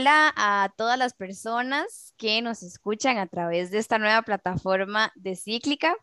Hola 0.00 0.32
a 0.36 0.72
todas 0.76 0.96
las 0.96 1.12
personas 1.12 2.14
que 2.16 2.40
nos 2.40 2.62
escuchan 2.62 3.18
a 3.18 3.26
través 3.26 3.72
de 3.72 3.78
esta 3.78 3.98
nueva 3.98 4.22
plataforma 4.22 5.10
de 5.16 5.34
Cíclica. 5.34 5.96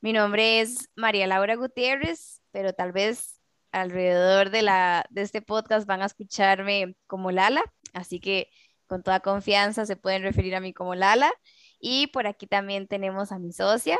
Mi 0.00 0.12
nombre 0.12 0.60
es 0.60 0.88
María 0.94 1.26
Laura 1.26 1.56
Gutiérrez, 1.56 2.42
pero 2.52 2.74
tal 2.74 2.92
vez 2.92 3.40
alrededor 3.72 4.50
de, 4.50 4.62
la, 4.62 5.04
de 5.10 5.22
este 5.22 5.42
podcast 5.42 5.84
van 5.84 6.02
a 6.02 6.06
escucharme 6.06 6.94
como 7.08 7.32
Lala, 7.32 7.64
así 7.92 8.20
que 8.20 8.50
con 8.86 9.02
toda 9.02 9.18
confianza 9.18 9.84
se 9.84 9.96
pueden 9.96 10.22
referir 10.22 10.54
a 10.54 10.60
mí 10.60 10.72
como 10.72 10.94
Lala. 10.94 11.32
Y 11.80 12.06
por 12.12 12.28
aquí 12.28 12.46
también 12.46 12.86
tenemos 12.86 13.32
a 13.32 13.40
mi 13.40 13.52
socia. 13.52 13.98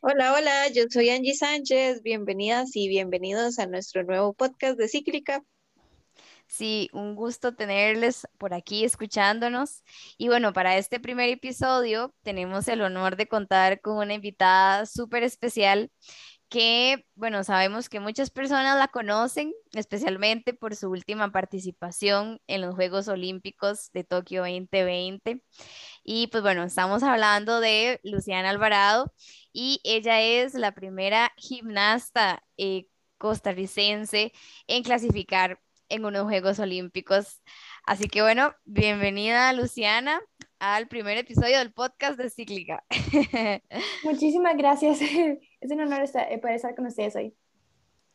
Hola, 0.00 0.32
hola, 0.32 0.68
yo 0.68 0.84
soy 0.88 1.10
Angie 1.10 1.34
Sánchez. 1.34 2.00
Bienvenidas 2.00 2.74
y 2.76 2.88
bienvenidos 2.88 3.58
a 3.58 3.66
nuestro 3.66 4.04
nuevo 4.04 4.32
podcast 4.32 4.78
de 4.78 4.88
Cíclica. 4.88 5.44
Sí, 6.56 6.88
un 6.92 7.16
gusto 7.16 7.56
tenerles 7.56 8.28
por 8.38 8.54
aquí 8.54 8.84
escuchándonos. 8.84 9.82
Y 10.16 10.28
bueno, 10.28 10.52
para 10.52 10.76
este 10.76 11.00
primer 11.00 11.28
episodio 11.28 12.14
tenemos 12.22 12.68
el 12.68 12.80
honor 12.82 13.16
de 13.16 13.26
contar 13.26 13.80
con 13.80 13.96
una 13.98 14.14
invitada 14.14 14.86
súper 14.86 15.24
especial 15.24 15.90
que, 16.48 17.06
bueno, 17.16 17.42
sabemos 17.44 17.88
que 17.88 17.98
muchas 18.00 18.30
personas 18.30 18.78
la 18.78 18.86
conocen, 18.88 19.52
especialmente 19.72 20.54
por 20.54 20.76
su 20.76 20.90
última 20.90 21.32
participación 21.32 22.40
en 22.46 22.60
los 22.60 22.74
Juegos 22.76 23.08
Olímpicos 23.08 23.90
de 23.92 24.04
Tokio 24.04 24.42
2020. 24.42 25.42
Y 26.04 26.28
pues 26.28 26.42
bueno, 26.44 26.62
estamos 26.64 27.02
hablando 27.02 27.58
de 27.60 28.00
Luciana 28.04 28.50
Alvarado 28.50 29.12
y 29.52 29.80
ella 29.84 30.20
es 30.22 30.54
la 30.54 30.72
primera 30.72 31.32
gimnasta 31.36 32.44
eh, 32.58 32.86
costarricense 33.18 34.32
en 34.68 34.82
clasificar 34.82 35.60
en 35.94 36.04
unos 36.04 36.24
Juegos 36.24 36.58
Olímpicos. 36.58 37.40
Así 37.86 38.08
que 38.08 38.20
bueno, 38.20 38.52
bienvenida 38.64 39.52
Luciana 39.52 40.20
al 40.58 40.88
primer 40.88 41.18
episodio 41.18 41.58
del 41.58 41.72
podcast 41.72 42.18
de 42.18 42.30
Cíclica. 42.30 42.84
Muchísimas 44.02 44.56
gracias. 44.56 45.00
Es 45.60 45.70
un 45.70 45.80
honor 45.80 46.02
estar, 46.02 46.30
eh, 46.30 46.38
poder 46.38 46.56
estar 46.56 46.74
con 46.74 46.86
ustedes 46.86 47.16
hoy. 47.16 47.34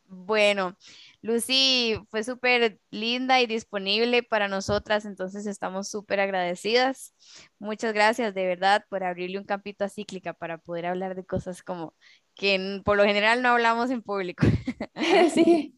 Bueno, 0.04 0.76
Lucy 1.22 1.96
fue 2.10 2.22
súper 2.22 2.78
linda 2.90 3.40
y 3.40 3.46
disponible 3.46 4.22
para 4.22 4.46
nosotras, 4.48 5.04
entonces 5.04 5.46
estamos 5.46 5.88
súper 5.88 6.20
agradecidas. 6.20 7.14
Muchas 7.58 7.92
gracias 7.92 8.34
de 8.34 8.46
verdad 8.46 8.84
por 8.88 9.04
abrirle 9.04 9.38
un 9.38 9.44
campito 9.44 9.84
a 9.84 9.88
Cíclica 9.88 10.32
para 10.32 10.58
poder 10.58 10.86
hablar 10.86 11.14
de 11.14 11.24
cosas 11.24 11.62
como 11.62 11.94
que 12.34 12.82
por 12.84 12.96
lo 12.96 13.04
general 13.04 13.42
no 13.42 13.50
hablamos 13.50 13.90
en 13.90 14.02
público. 14.02 14.46
Sí. 15.34 15.76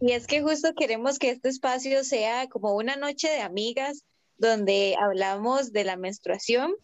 Y 0.00 0.12
es 0.12 0.26
que 0.26 0.42
justo 0.42 0.74
queremos 0.74 1.18
que 1.18 1.30
este 1.30 1.48
espacio 1.48 2.04
sea 2.04 2.48
como 2.48 2.74
una 2.74 2.96
noche 2.96 3.28
de 3.28 3.40
amigas 3.40 4.04
donde 4.36 4.96
hablamos 4.98 5.72
de 5.72 5.84
la 5.84 5.96
menstruación 5.96 6.74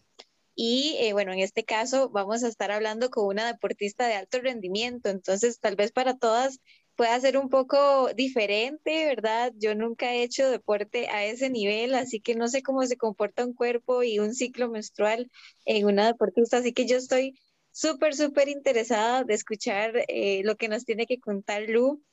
y 0.55 0.95
eh, 0.99 1.13
bueno, 1.13 1.33
en 1.33 1.39
este 1.39 1.63
caso 1.63 2.09
vamos 2.09 2.43
a 2.43 2.47
estar 2.47 2.71
hablando 2.71 3.09
con 3.09 3.25
una 3.25 3.47
deportista 3.47 4.07
de 4.07 4.15
alto 4.15 4.39
rendimiento, 4.41 5.09
entonces 5.09 5.59
tal 5.59 5.75
vez 5.75 5.91
para 5.91 6.17
todas 6.17 6.59
pueda 6.95 7.19
ser 7.19 7.37
un 7.37 7.49
poco 7.49 8.13
diferente, 8.13 9.05
¿verdad? 9.05 9.53
Yo 9.55 9.75
nunca 9.75 10.13
he 10.13 10.23
hecho 10.23 10.49
deporte 10.49 11.07
a 11.09 11.25
ese 11.25 11.49
nivel, 11.49 11.95
así 11.95 12.19
que 12.19 12.35
no 12.35 12.47
sé 12.47 12.61
cómo 12.61 12.85
se 12.85 12.97
comporta 12.97 13.45
un 13.45 13.53
cuerpo 13.53 14.03
y 14.03 14.19
un 14.19 14.33
ciclo 14.33 14.69
menstrual 14.69 15.31
en 15.65 15.85
una 15.85 16.07
deportista, 16.07 16.57
así 16.57 16.73
que 16.73 16.85
yo 16.85 16.97
estoy 16.97 17.39
súper, 17.71 18.15
súper 18.15 18.49
interesada 18.49 19.23
de 19.23 19.33
escuchar 19.33 19.93
eh, 20.09 20.41
lo 20.43 20.57
que 20.57 20.67
nos 20.67 20.85
tiene 20.85 21.05
que 21.05 21.19
contar 21.19 21.63
Lu. 21.69 22.03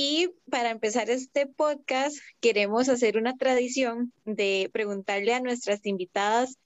Y 0.00 0.32
para 0.48 0.70
empezar 0.70 1.10
este 1.10 1.48
podcast, 1.48 2.18
queremos 2.38 2.88
hacer 2.88 3.16
una 3.16 3.36
tradición 3.36 4.12
de 4.24 4.70
preguntarle 4.72 5.34
a 5.34 5.40
nuestras 5.40 5.84
invitadas 5.86 6.56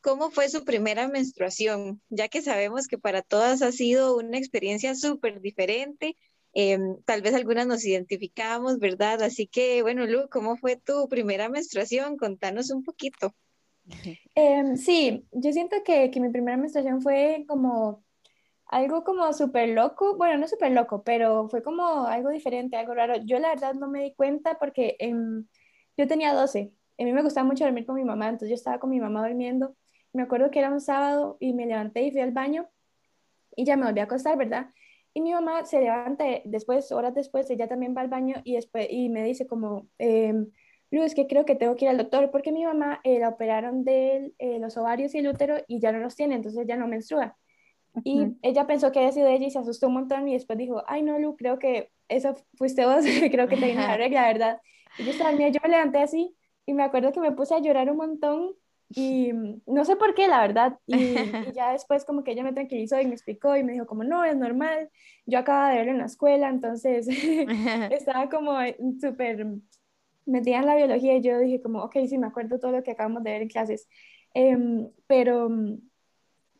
cómo 0.00 0.32
fue 0.32 0.48
su 0.48 0.64
primera 0.64 1.06
menstruación, 1.06 2.02
ya 2.08 2.26
que 2.26 2.42
sabemos 2.42 2.88
que 2.88 2.98
para 2.98 3.22
todas 3.22 3.62
ha 3.62 3.70
sido 3.70 4.16
una 4.16 4.38
experiencia 4.38 4.96
súper 4.96 5.40
diferente. 5.40 6.16
Em, 6.52 7.00
tal 7.04 7.22
vez 7.22 7.32
algunas 7.34 7.68
nos 7.68 7.84
identificamos, 7.84 8.80
¿verdad? 8.80 9.22
Así 9.22 9.46
que, 9.46 9.82
bueno, 9.82 10.04
Lu, 10.08 10.28
¿cómo 10.28 10.56
fue 10.56 10.74
tu 10.74 11.08
primera 11.08 11.48
menstruación? 11.48 12.16
Contanos 12.16 12.72
un 12.72 12.82
poquito. 12.82 13.36
Em, 14.34 14.76
sí, 14.76 15.24
yo 15.30 15.52
siento 15.52 15.76
que, 15.84 16.10
que 16.10 16.18
mi 16.18 16.30
primera 16.30 16.56
menstruación 16.56 17.00
fue 17.02 17.44
como 17.46 18.02
algo 18.70 19.04
como 19.04 19.32
súper 19.32 19.70
loco, 19.70 20.16
bueno, 20.16 20.38
no 20.38 20.48
súper 20.48 20.72
loco, 20.72 21.02
pero 21.02 21.48
fue 21.48 21.62
como 21.62 22.06
algo 22.06 22.30
diferente, 22.30 22.76
algo 22.76 22.94
raro. 22.94 23.16
Yo 23.24 23.38
la 23.38 23.48
verdad 23.48 23.74
no 23.74 23.88
me 23.88 24.02
di 24.04 24.14
cuenta 24.14 24.58
porque 24.58 24.96
yo 25.96 26.06
tenía 26.06 26.32
12, 26.34 26.72
a 26.98 27.04
mí 27.04 27.12
me 27.12 27.22
gustaba 27.22 27.46
mucho 27.46 27.64
dormir 27.64 27.86
con 27.86 27.96
mi 27.96 28.04
mamá, 28.04 28.26
entonces 28.28 28.50
yo 28.50 28.54
estaba 28.54 28.78
con 28.78 28.90
mi 28.90 29.00
mamá 29.00 29.26
durmiendo. 29.26 29.76
Me 30.12 30.22
acuerdo 30.22 30.50
que 30.50 30.60
era 30.60 30.70
un 30.70 30.80
sábado 30.80 31.36
y 31.40 31.52
me 31.52 31.66
levanté 31.66 32.02
y 32.02 32.12
fui 32.12 32.20
al 32.20 32.32
baño 32.32 32.68
y 33.56 33.64
ya 33.64 33.76
me 33.76 33.86
volví 33.86 34.00
a 34.00 34.04
acostar, 34.04 34.36
¿verdad? 34.36 34.70
Y 35.14 35.20
mi 35.20 35.32
mamá 35.32 35.64
se 35.66 35.80
levanta 35.80 36.24
después, 36.44 36.92
horas 36.92 37.14
después, 37.14 37.50
ella 37.50 37.68
también 37.68 37.94
va 37.96 38.02
al 38.02 38.08
baño 38.08 38.36
y, 38.44 38.54
después, 38.54 38.86
y 38.90 39.08
me 39.08 39.24
dice 39.24 39.46
como, 39.46 39.88
eh, 39.98 40.32
Luz, 40.90 41.14
que 41.14 41.26
creo 41.26 41.44
que 41.44 41.56
tengo 41.56 41.76
que 41.76 41.86
ir 41.86 41.90
al 41.90 41.98
doctor 41.98 42.30
porque 42.30 42.52
mi 42.52 42.64
mamá 42.64 43.00
eh, 43.04 43.18
la 43.18 43.30
operaron 43.30 43.84
de 43.84 44.32
eh, 44.38 44.58
los 44.60 44.76
ovarios 44.76 45.14
y 45.14 45.18
el 45.18 45.28
útero 45.28 45.56
y 45.68 45.80
ya 45.80 45.92
no 45.92 45.98
los 45.98 46.16
tiene, 46.16 46.34
entonces 46.36 46.66
ya 46.66 46.76
no 46.76 46.86
menstrua. 46.86 47.36
Y 48.04 48.36
ella 48.42 48.66
pensó 48.66 48.92
que 48.92 49.00
había 49.00 49.12
sido 49.12 49.26
ella 49.28 49.46
y 49.46 49.50
se 49.50 49.58
asustó 49.58 49.88
un 49.88 49.94
montón 49.94 50.28
y 50.28 50.34
después 50.34 50.58
dijo, 50.58 50.82
ay 50.86 51.02
no, 51.02 51.18
Lu, 51.18 51.36
creo 51.36 51.58
que 51.58 51.90
eso 52.08 52.34
fuiste 52.54 52.86
vos, 52.86 53.04
creo 53.30 53.48
que 53.48 53.56
te 53.56 53.66
vino 53.66 53.80
la 53.80 53.96
regla, 53.96 54.26
¿verdad? 54.26 54.60
Y 54.98 55.04
yo 55.04 55.10
estaba, 55.10 55.32
yo 55.32 55.60
me 55.62 55.68
levanté 55.68 55.98
así 55.98 56.34
y 56.66 56.72
me 56.72 56.82
acuerdo 56.82 57.12
que 57.12 57.20
me 57.20 57.32
puse 57.32 57.54
a 57.54 57.60
llorar 57.60 57.90
un 57.90 57.96
montón 57.96 58.54
y 58.92 59.30
no 59.66 59.84
sé 59.84 59.96
por 59.96 60.14
qué, 60.14 60.26
la 60.26 60.40
verdad. 60.40 60.78
Y, 60.86 61.14
ya 61.54 61.72
después 61.72 62.04
como 62.04 62.24
que 62.24 62.32
ella 62.32 62.42
me 62.42 62.52
tranquilizó 62.52 63.00
y 63.00 63.06
me 63.06 63.14
explicó 63.14 63.56
y 63.56 63.62
me 63.62 63.72
dijo 63.72 63.86
como, 63.86 64.04
no, 64.04 64.24
es 64.24 64.36
normal, 64.36 64.90
yo 65.26 65.38
acababa 65.38 65.70
de 65.70 65.76
verlo 65.76 65.92
en 65.92 65.98
la 65.98 66.06
escuela, 66.06 66.48
entonces 66.48 67.06
estaba 67.90 68.28
como 68.28 68.58
súper 69.00 69.46
metida 70.26 70.58
en 70.58 70.66
la 70.66 70.76
biología 70.76 71.16
y 71.16 71.22
yo 71.22 71.38
dije 71.38 71.60
como, 71.60 71.82
ok, 71.82 71.96
sí, 72.08 72.18
me 72.18 72.26
acuerdo 72.26 72.58
todo 72.58 72.72
lo 72.72 72.82
que 72.82 72.92
acabamos 72.92 73.22
de 73.22 73.30
ver 73.30 73.42
en 73.42 73.48
clases. 73.48 73.88
Em, 74.34 74.88
pero 75.06 75.48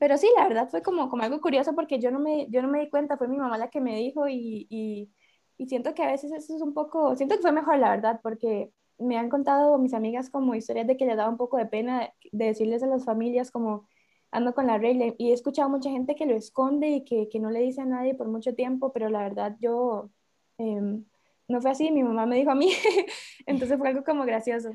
pero 0.00 0.16
sí, 0.16 0.30
la 0.34 0.48
verdad 0.48 0.70
fue 0.70 0.82
como, 0.82 1.10
como 1.10 1.24
algo 1.24 1.42
curioso 1.42 1.74
porque 1.74 1.98
yo 2.00 2.10
no, 2.10 2.20
me, 2.20 2.46
yo 2.50 2.62
no 2.62 2.68
me 2.68 2.80
di 2.80 2.88
cuenta, 2.88 3.18
fue 3.18 3.28
mi 3.28 3.36
mamá 3.36 3.58
la 3.58 3.68
que 3.68 3.82
me 3.82 3.96
dijo 3.96 4.28
y, 4.28 4.66
y, 4.70 5.10
y 5.58 5.66
siento 5.66 5.92
que 5.94 6.02
a 6.02 6.10
veces 6.10 6.32
eso 6.32 6.56
es 6.56 6.62
un 6.62 6.72
poco, 6.72 7.14
siento 7.16 7.36
que 7.36 7.42
fue 7.42 7.52
mejor, 7.52 7.78
la 7.78 7.90
verdad, 7.90 8.18
porque 8.22 8.72
me 8.98 9.18
han 9.18 9.28
contado 9.28 9.76
mis 9.76 9.92
amigas 9.92 10.30
como 10.30 10.54
historias 10.54 10.86
de 10.86 10.96
que 10.96 11.04
les 11.04 11.18
daba 11.18 11.28
un 11.28 11.36
poco 11.36 11.58
de 11.58 11.66
pena 11.66 12.14
de 12.32 12.46
decirles 12.46 12.82
a 12.82 12.86
las 12.86 13.04
familias 13.04 13.50
como 13.50 13.86
ando 14.30 14.54
con 14.54 14.66
la 14.66 14.78
regla 14.78 15.14
y 15.18 15.30
he 15.30 15.34
escuchado 15.34 15.68
mucha 15.68 15.90
gente 15.90 16.14
que 16.16 16.24
lo 16.24 16.34
esconde 16.34 16.88
y 16.88 17.04
que, 17.04 17.28
que 17.28 17.38
no 17.38 17.50
le 17.50 17.60
dice 17.60 17.82
a 17.82 17.86
nadie 17.86 18.14
por 18.14 18.28
mucho 18.28 18.54
tiempo, 18.54 18.94
pero 18.94 19.10
la 19.10 19.22
verdad 19.22 19.56
yo 19.60 20.08
em, 20.56 21.04
no 21.46 21.60
fue 21.60 21.72
así, 21.72 21.90
mi 21.90 22.02
mamá 22.02 22.24
me 22.24 22.36
dijo 22.36 22.52
a 22.52 22.54
mí, 22.54 22.72
entonces 23.46 23.76
fue 23.78 23.88
algo 23.88 24.02
como 24.02 24.24
gracioso. 24.24 24.70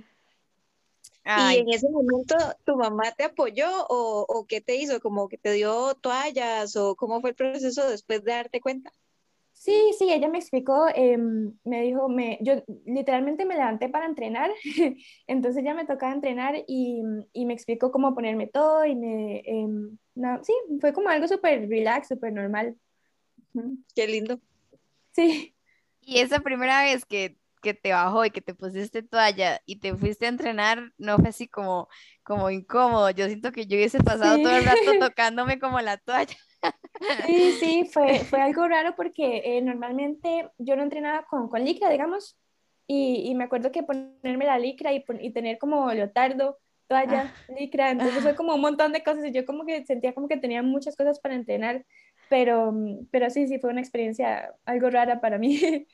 ¿Y 1.26 1.58
en 1.58 1.70
ese 1.70 1.90
momento 1.90 2.36
tu 2.66 2.76
mamá 2.76 3.12
te 3.18 3.24
apoyó 3.24 3.68
o, 3.90 4.26
o, 4.28 4.46
qué 4.46 4.62
te 4.62 4.76
hizo? 4.76 5.00
¿Como 5.00 5.28
que 5.28 5.40
te 5.40 5.54
dio 5.54 5.96
toallas 5.96 6.76
o 6.76 6.96
cómo 6.96 7.20
fue 7.20 7.32
el 7.32 7.36
proceso 7.36 7.90
después 7.90 8.24
de 8.24 8.32
darte 8.32 8.62
cuenta? 8.62 8.92
Sí, 9.52 9.94
sí, 9.98 10.12
ella 10.12 10.28
me 10.28 10.38
explicó, 10.38 10.86
em, 10.94 11.54
me 11.64 11.82
dijo, 11.82 12.08
me, 12.10 12.38
yo 12.42 12.62
literalmente 12.86 13.46
me 13.46 13.56
levanté 13.56 13.90
para 13.90 14.06
entrenar, 14.06 14.52
entonces 15.28 15.64
ya 15.64 15.74
me 15.74 15.86
tocaba 15.86 16.14
entrenar 16.14 16.64
y, 16.68 17.02
y, 17.34 17.46
me 17.46 17.54
explicó 17.54 17.92
cómo 17.92 18.14
ponerme 18.14 18.46
todo 18.46 18.86
y 18.86 18.96
me, 18.96 19.40
em, 19.46 19.98
no, 20.14 20.44
sí, 20.44 20.54
fue 20.80 20.94
como 20.94 21.10
algo 21.10 21.28
súper 21.28 21.68
relax, 21.68 22.10
súper 22.10 22.34
normal. 22.34 22.76
Qué 23.96 24.08
lindo. 24.08 24.40
Sí. 25.14 25.56
Y 26.02 26.20
esa 26.20 26.42
primera 26.42 26.84
vez 26.84 27.06
que 27.06 27.38
que 27.66 27.74
te 27.74 27.92
bajó 27.92 28.24
y 28.24 28.30
que 28.30 28.42
te 28.42 28.54
pusiste 28.54 29.02
toalla 29.02 29.60
y 29.66 29.80
te 29.80 29.96
fuiste 29.96 30.28
a 30.28 30.30
entrenar, 30.30 30.94
no 31.00 31.18
fue 31.18 31.30
así 31.30 31.48
como, 31.48 31.90
como 32.22 32.52
incómodo. 32.52 33.10
Yo 33.10 33.26
siento 33.26 33.52
que 33.52 33.66
yo 33.66 33.76
hubiese 33.76 33.98
pasado 34.04 34.38
todo 34.38 34.56
el 34.56 34.64
rato 34.64 34.78
tocándome 35.00 35.58
como 35.60 35.82
la 35.82 35.98
toalla. 35.98 36.36
Sí, 37.26 37.52
sí, 37.60 37.90
fue, 37.92 38.20
fue 38.20 38.40
algo 38.42 38.68
raro 38.68 38.96
porque 38.96 39.42
eh, 39.44 39.62
normalmente 39.64 40.48
yo 40.60 40.76
no 40.76 40.84
entrenaba 40.84 41.26
con, 41.26 41.50
con 41.50 41.66
licra, 41.66 41.90
digamos, 41.90 42.38
y, 42.86 43.24
y, 43.32 43.34
me 43.34 43.46
acuerdo 43.46 43.72
que 43.72 43.82
ponerme 43.82 44.46
la 44.46 44.60
licra 44.60 44.94
y, 44.94 45.04
y 45.20 45.32
tener 45.32 45.58
como 45.58 45.92
leotardo, 45.92 46.60
toalla, 46.88 47.34
ah. 47.36 47.54
licra, 47.60 47.90
entonces 47.90 48.22
fue 48.22 48.36
como 48.36 48.54
un 48.54 48.62
montón 48.62 48.92
de 48.94 49.04
cosas 49.04 49.26
y 49.26 49.32
yo 49.32 49.44
como 49.44 49.66
que 49.66 49.84
sentía 49.86 50.14
como 50.14 50.28
que 50.28 50.38
tenía 50.38 50.62
muchas 50.62 50.96
cosas 50.96 51.20
para 51.20 51.34
entrenar, 51.34 51.84
pero, 52.30 52.72
pero 53.10 53.32
sí, 53.32 53.48
sí, 53.48 53.58
fue 53.58 53.72
una 53.72 53.82
experiencia 53.82 54.54
algo 54.66 54.92
rara 54.92 55.20
para 55.20 55.40
mí. 55.40 55.88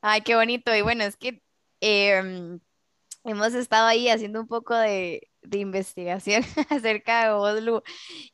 Ay, 0.00 0.22
qué 0.22 0.36
bonito. 0.36 0.74
Y 0.74 0.82
bueno, 0.82 1.04
es 1.04 1.16
que 1.16 1.42
em, 1.80 2.60
hemos 3.24 3.54
estado 3.54 3.86
ahí 3.86 4.08
haciendo 4.08 4.40
un 4.40 4.48
poco 4.48 4.74
de, 4.74 5.28
investigación 5.52 6.42
acerca 6.70 7.24
de 7.26 7.32
Oslu. 7.32 7.82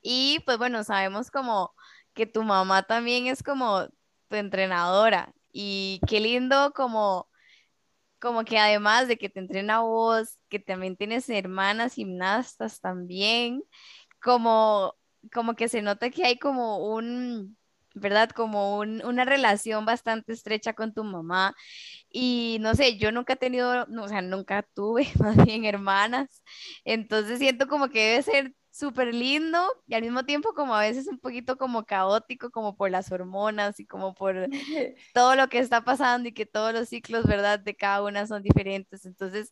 Y 0.03 0.41
pues 0.47 0.59
bueno, 0.59 0.85
sabemos 0.85 1.31
como 1.31 1.75
que 2.15 2.27
tu 2.27 2.43
mamá 2.43 2.83
también 2.85 3.27
es 3.27 3.43
como 3.43 3.87
tu 4.29 4.37
entrenadora. 4.37 5.33
Y 5.53 6.01
qué 6.09 6.21
lindo 6.21 6.73
como 6.75 7.29
como 8.21 8.45
que 8.45 8.59
además 8.59 9.09
de 9.09 9.19
que 9.19 9.29
te 9.29 9.41
entrena 9.41 9.81
vos, 9.81 10.39
que 10.49 10.59
también 10.59 10.97
tienes 10.97 11.29
hermanas 11.29 11.95
gimnastas 11.95 12.81
también, 12.81 13.63
como, 14.23 14.95
como 15.33 15.55
que 15.55 15.69
se 15.69 15.83
nota 15.83 16.11
que 16.11 16.25
hay 16.25 16.39
como 16.39 16.79
un, 16.95 17.57
¿verdad? 17.97 18.31
Como 18.31 18.79
un, 18.79 19.05
una 19.05 19.25
relación 19.25 19.85
bastante 19.87 20.33
estrecha 20.33 20.75
con 20.75 20.93
tu 20.95 21.05
mamá. 21.05 21.55
Y 22.11 22.59
no 22.61 22.75
sé, 22.75 22.99
yo 22.99 23.13
nunca 23.13 23.35
he 23.35 23.37
tenido, 23.37 23.87
no, 23.87 24.05
o 24.05 24.09
sea, 24.09 24.23
nunca 24.23 24.63
tuve 24.75 25.09
más 25.21 25.37
bien 25.45 25.65
hermanas. 25.65 26.43
Entonces 26.85 27.39
siento 27.39 27.69
como 27.69 27.89
que 27.91 28.01
debe 28.11 28.23
ser 28.23 28.55
súper 28.71 29.15
lindo 29.15 29.59
y 29.87 29.95
al 29.95 30.03
mismo 30.03 30.25
tiempo 30.25 30.53
como 30.55 30.75
a 30.75 30.81
veces 30.83 31.07
un 31.09 31.19
poquito 31.19 31.57
como 31.57 31.87
caótico, 31.87 32.51
como 32.51 32.77
por 32.77 32.91
las 32.91 33.11
hormonas 33.11 33.81
y 33.81 33.87
como 33.87 34.15
por 34.15 34.49
todo 35.15 35.35
lo 35.37 35.49
que 35.49 35.59
está 35.59 35.83
pasando 35.85 36.29
y 36.29 36.33
que 36.33 36.47
todos 36.47 36.75
los 36.75 36.89
ciclos, 36.91 37.27
¿verdad? 37.27 37.59
De 37.61 37.75
cada 37.77 38.03
una 38.03 38.27
son 38.27 38.43
diferentes. 38.43 39.07
Entonces, 39.07 39.51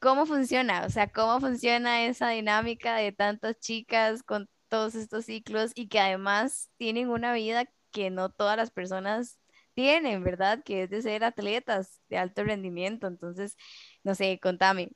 ¿cómo 0.00 0.26
funciona? 0.26 0.84
O 0.86 0.90
sea, 0.90 1.10
¿cómo 1.10 1.40
funciona 1.40 2.04
esa 2.06 2.28
dinámica 2.30 2.96
de 2.96 3.12
tantas 3.12 3.58
chicas 3.60 4.22
con 4.22 4.48
todos 4.76 4.94
estos 4.94 5.24
ciclos 5.24 5.72
y 5.74 5.88
que 5.88 5.98
además 5.98 6.70
tienen 6.76 7.08
una 7.08 7.32
vida 7.32 7.64
que 7.92 8.10
no 8.10 8.28
todas 8.28 8.58
las 8.58 8.70
personas 8.70 9.40
tienen, 9.72 10.22
¿verdad? 10.22 10.62
Que 10.62 10.82
es 10.82 10.90
de 10.90 11.00
ser 11.00 11.24
atletas 11.24 12.02
de 12.10 12.18
alto 12.18 12.44
rendimiento. 12.44 13.06
Entonces, 13.06 13.56
no 14.04 14.14
sé, 14.14 14.38
contame. 14.38 14.90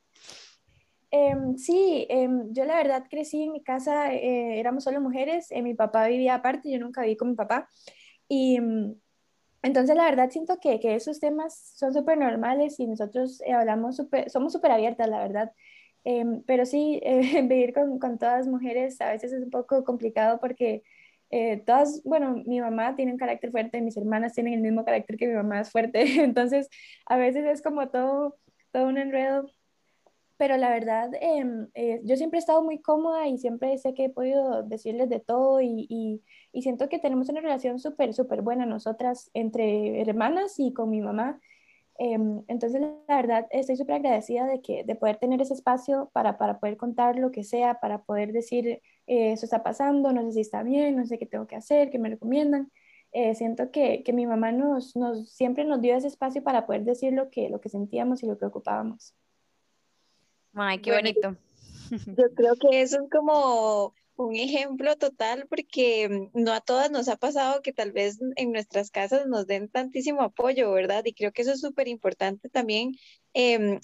Em, 1.10 1.56
sí, 1.56 2.06
em, 2.10 2.52
yo 2.52 2.66
la 2.66 2.76
verdad 2.76 3.06
crecí 3.08 3.42
en 3.42 3.52
mi 3.52 3.62
casa, 3.62 4.12
eh, 4.12 4.60
éramos 4.60 4.84
solo 4.84 5.00
mujeres, 5.00 5.46
eh, 5.50 5.62
mi 5.62 5.72
papá 5.72 6.08
vivía 6.08 6.34
aparte, 6.34 6.70
yo 6.70 6.78
nunca 6.78 7.00
viví 7.00 7.16
con 7.16 7.30
mi 7.30 7.36
papá. 7.36 7.66
Y 8.28 8.60
mm, 8.60 8.94
entonces 9.62 9.96
la 9.96 10.04
verdad 10.04 10.28
siento 10.28 10.58
que, 10.60 10.78
que 10.78 10.94
esos 10.94 11.20
temas 11.20 11.72
son 11.74 11.94
súper 11.94 12.18
normales 12.18 12.78
y 12.78 12.86
nosotros 12.86 13.40
eh, 13.46 13.54
hablamos 13.54 13.96
super, 13.96 14.28
somos 14.28 14.52
súper 14.52 14.72
abiertas, 14.72 15.08
la 15.08 15.20
verdad. 15.20 15.52
Em, 16.04 16.42
pero 16.44 16.66
sí, 16.66 17.00
vivir 17.48 17.72
con, 17.74 17.98
con, 17.98 18.18
todas 18.18 18.46
mujeres 18.46 19.00
a 19.00 19.10
veces 19.10 19.32
es 19.32 19.42
un 19.42 19.50
poco 19.50 19.84
complicado 19.84 20.40
porque 20.40 20.82
todas, 21.64 22.02
bueno, 22.04 22.42
mi 22.44 22.60
mamá 22.60 22.96
tiene 22.96 23.12
un 23.12 23.18
carácter 23.18 23.52
fuerte, 23.52 23.80
mis 23.80 23.96
hermanas 23.96 24.34
tienen 24.34 24.54
el 24.54 24.62
mismo 24.62 24.84
carácter 24.84 25.16
que 25.16 25.28
mi 25.28 25.34
mamá 25.34 25.60
es 25.60 25.70
fuerte, 25.70 26.02
entonces 26.24 26.68
a 27.06 27.16
veces 27.16 27.44
es 27.46 27.62
como 27.62 27.88
todo, 27.88 28.36
todo 28.72 28.88
un 28.88 28.98
enredo 28.98 29.46
pero 30.40 30.56
la 30.56 30.70
verdad, 30.70 31.10
em, 31.20 31.68
eh, 31.74 32.00
yo 32.02 32.16
siempre 32.16 32.38
he 32.38 32.40
estado 32.40 32.62
muy 32.62 32.80
cómoda 32.80 33.28
y 33.28 33.36
siempre 33.36 33.76
sé 33.76 33.92
que 33.92 34.06
he 34.06 34.08
podido 34.08 34.62
decirles 34.62 35.10
de 35.10 35.20
todo 35.20 35.60
y, 35.60 35.84
y, 35.90 36.22
y 36.50 36.62
siento 36.62 36.88
que 36.88 36.98
tenemos 36.98 37.28
una 37.28 37.42
relación 37.42 37.78
súper, 37.78 38.14
súper 38.14 38.40
buena 38.40 38.64
nosotras 38.64 39.30
entre 39.34 40.00
hermanas 40.00 40.54
y 40.56 40.72
con 40.72 40.88
mi 40.88 41.02
mamá. 41.02 41.38
Em, 42.02 42.42
entonces, 42.48 42.80
la 42.80 43.16
verdad, 43.16 43.46
estoy 43.50 43.76
súper 43.76 43.96
agradecida 43.96 44.46
de, 44.46 44.62
que, 44.62 44.84
de 44.84 44.94
poder 44.94 45.18
tener 45.18 45.42
ese 45.42 45.52
espacio 45.52 46.08
para, 46.14 46.38
para 46.38 46.58
poder 46.58 46.78
contar 46.78 47.18
lo 47.18 47.30
que 47.30 47.44
sea, 47.44 47.78
para 47.78 48.04
poder 48.04 48.32
decir, 48.32 48.66
eh, 49.06 49.32
eso 49.32 49.44
está 49.44 49.62
pasando, 49.62 50.10
no 50.10 50.22
sé 50.22 50.32
si 50.32 50.40
está 50.40 50.62
bien, 50.62 50.96
no 50.96 51.04
sé 51.04 51.18
qué 51.18 51.26
tengo 51.26 51.46
que 51.46 51.56
hacer, 51.56 51.90
qué 51.90 51.98
me 51.98 52.08
recomiendan. 52.08 52.72
Eh, 53.12 53.34
siento 53.34 53.70
que, 53.70 54.02
que, 54.02 54.14
mi 54.14 54.24
mamá 54.24 54.50
nos, 54.50 54.96
nos, 54.96 55.30
siempre 55.30 55.66
nos 55.66 55.82
dio 55.82 55.94
ese 55.94 56.06
espacio 56.06 56.42
para 56.42 56.64
poder 56.64 56.84
decir 56.84 57.12
lo 57.12 57.28
que, 57.28 57.50
lo 57.50 57.60
que 57.60 57.68
sentíamos 57.68 58.22
y 58.22 58.26
lo 58.26 58.38
que 58.38 58.46
ocupábamos. 58.46 59.14
Ay, 60.54 60.78
qué 60.78 60.92
bonito. 60.92 61.36
Yo 61.90 62.34
creo 62.34 62.54
que 62.56 62.80
eso 62.80 63.02
es 63.02 63.10
como 63.10 63.92
un 64.20 64.36
ejemplo 64.36 64.96
total 64.96 65.46
porque 65.48 66.08
mm, 66.08 66.42
no 66.42 66.52
a 66.52 66.60
todas 66.60 66.90
nos 66.90 67.08
ha 67.08 67.16
pasado 67.16 67.62
que 67.62 67.72
tal 67.72 67.92
vez 67.92 68.18
en 68.36 68.52
nuestras 68.52 68.90
casas 68.90 69.26
nos 69.26 69.46
den 69.46 69.68
tantísimo 69.68 70.22
apoyo, 70.22 70.70
¿verdad? 70.72 71.04
Y 71.06 71.14
creo 71.14 71.32
que 71.32 71.42
eso 71.42 71.52
es 71.52 71.60
súper 71.60 71.88
importante 71.88 72.48
también 72.50 72.92
eh, 73.34 73.80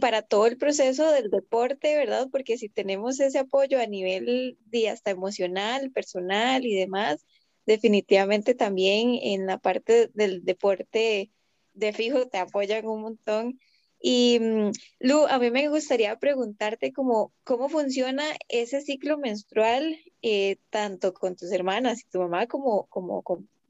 para 0.00 0.22
todo 0.22 0.46
el 0.46 0.56
proceso 0.56 1.10
del 1.12 1.30
deporte, 1.30 1.96
¿verdad? 1.96 2.28
Porque 2.30 2.56
si 2.58 2.68
tenemos 2.68 3.20
ese 3.20 3.38
apoyo 3.38 3.80
a 3.80 3.86
nivel 3.86 4.58
de 4.66 4.88
hasta 4.88 5.10
emocional, 5.10 5.90
personal 5.92 6.64
y 6.64 6.74
demás, 6.74 7.26
definitivamente 7.66 8.54
también 8.54 9.18
en 9.20 9.46
la 9.46 9.58
parte 9.58 10.10
del 10.14 10.44
deporte 10.44 11.32
de 11.74 11.92
fijo 11.92 12.26
te 12.28 12.38
apoyan 12.38 12.86
un 12.86 13.02
montón. 13.02 13.60
Y 14.00 14.38
mm, 14.40 14.72
Lu, 15.00 15.26
a 15.26 15.38
mí 15.38 15.50
me 15.50 15.68
gustaría 15.68 16.16
preguntarte 16.18 16.92
cómo, 16.92 17.32
cómo 17.44 17.68
funciona 17.68 18.24
ese 18.48 18.80
ciclo 18.80 19.18
menstrual, 19.18 19.98
eh, 20.22 20.58
tanto 20.70 21.12
con 21.14 21.36
tus 21.36 21.50
hermanas 21.52 22.00
y 22.02 22.08
tu 22.10 22.20
mamá 22.20 22.46
como, 22.46 22.86
como, 22.86 23.22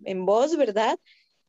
en 0.04 0.26
vos, 0.26 0.56
¿verdad? 0.56 0.98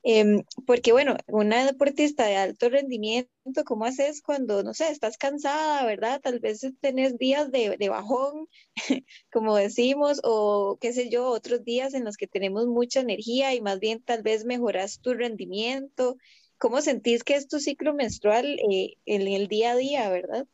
Em, 0.03 0.44
porque 0.65 0.94
bueno, 0.94 1.18
una 1.27 1.65
deportista 1.65 2.25
de 2.25 2.38
alto 2.38 2.69
rendimiento, 2.69 3.63
¿cómo 3.65 3.85
haces 3.85 4.21
cuando, 4.21 4.63
no 4.63 4.74
sé, 4.74 4.89
estás 4.89 5.18
cansada, 5.18 5.85
¿verdad? 5.85 6.21
Tal 6.21 6.39
vez 6.39 6.65
tenés 6.79 7.18
días 7.18 7.51
de, 7.51 7.75
de 7.77 7.89
bajón, 7.89 8.47
como 9.31 9.56
decimos, 9.57 10.21
o 10.24 10.77
qué 10.79 10.94
sé 10.94 11.09
yo, 11.09 11.27
otros 11.29 11.65
días 11.65 11.94
en 11.94 12.06
los 12.06 12.15
que 12.15 12.27
tenemos 12.27 12.68
mucha 12.68 13.01
energía 13.01 13.53
y 13.53 13.62
más 13.62 13.79
bien 13.79 14.01
tal 14.01 14.24
vez 14.24 14.45
mejoras 14.45 15.01
tu 15.01 15.13
rendimiento. 15.13 16.18
¿Cómo 16.57 16.81
sentís 16.81 17.24
que 17.24 17.36
es 17.36 17.48
tu 17.48 17.59
ciclo 17.59 17.94
menstrual 17.94 18.45
eh, 18.71 18.95
en 19.06 19.27
el 19.27 19.48
día 19.48 19.71
a 19.71 19.75
día, 19.75 20.09
verdad? 20.09 20.48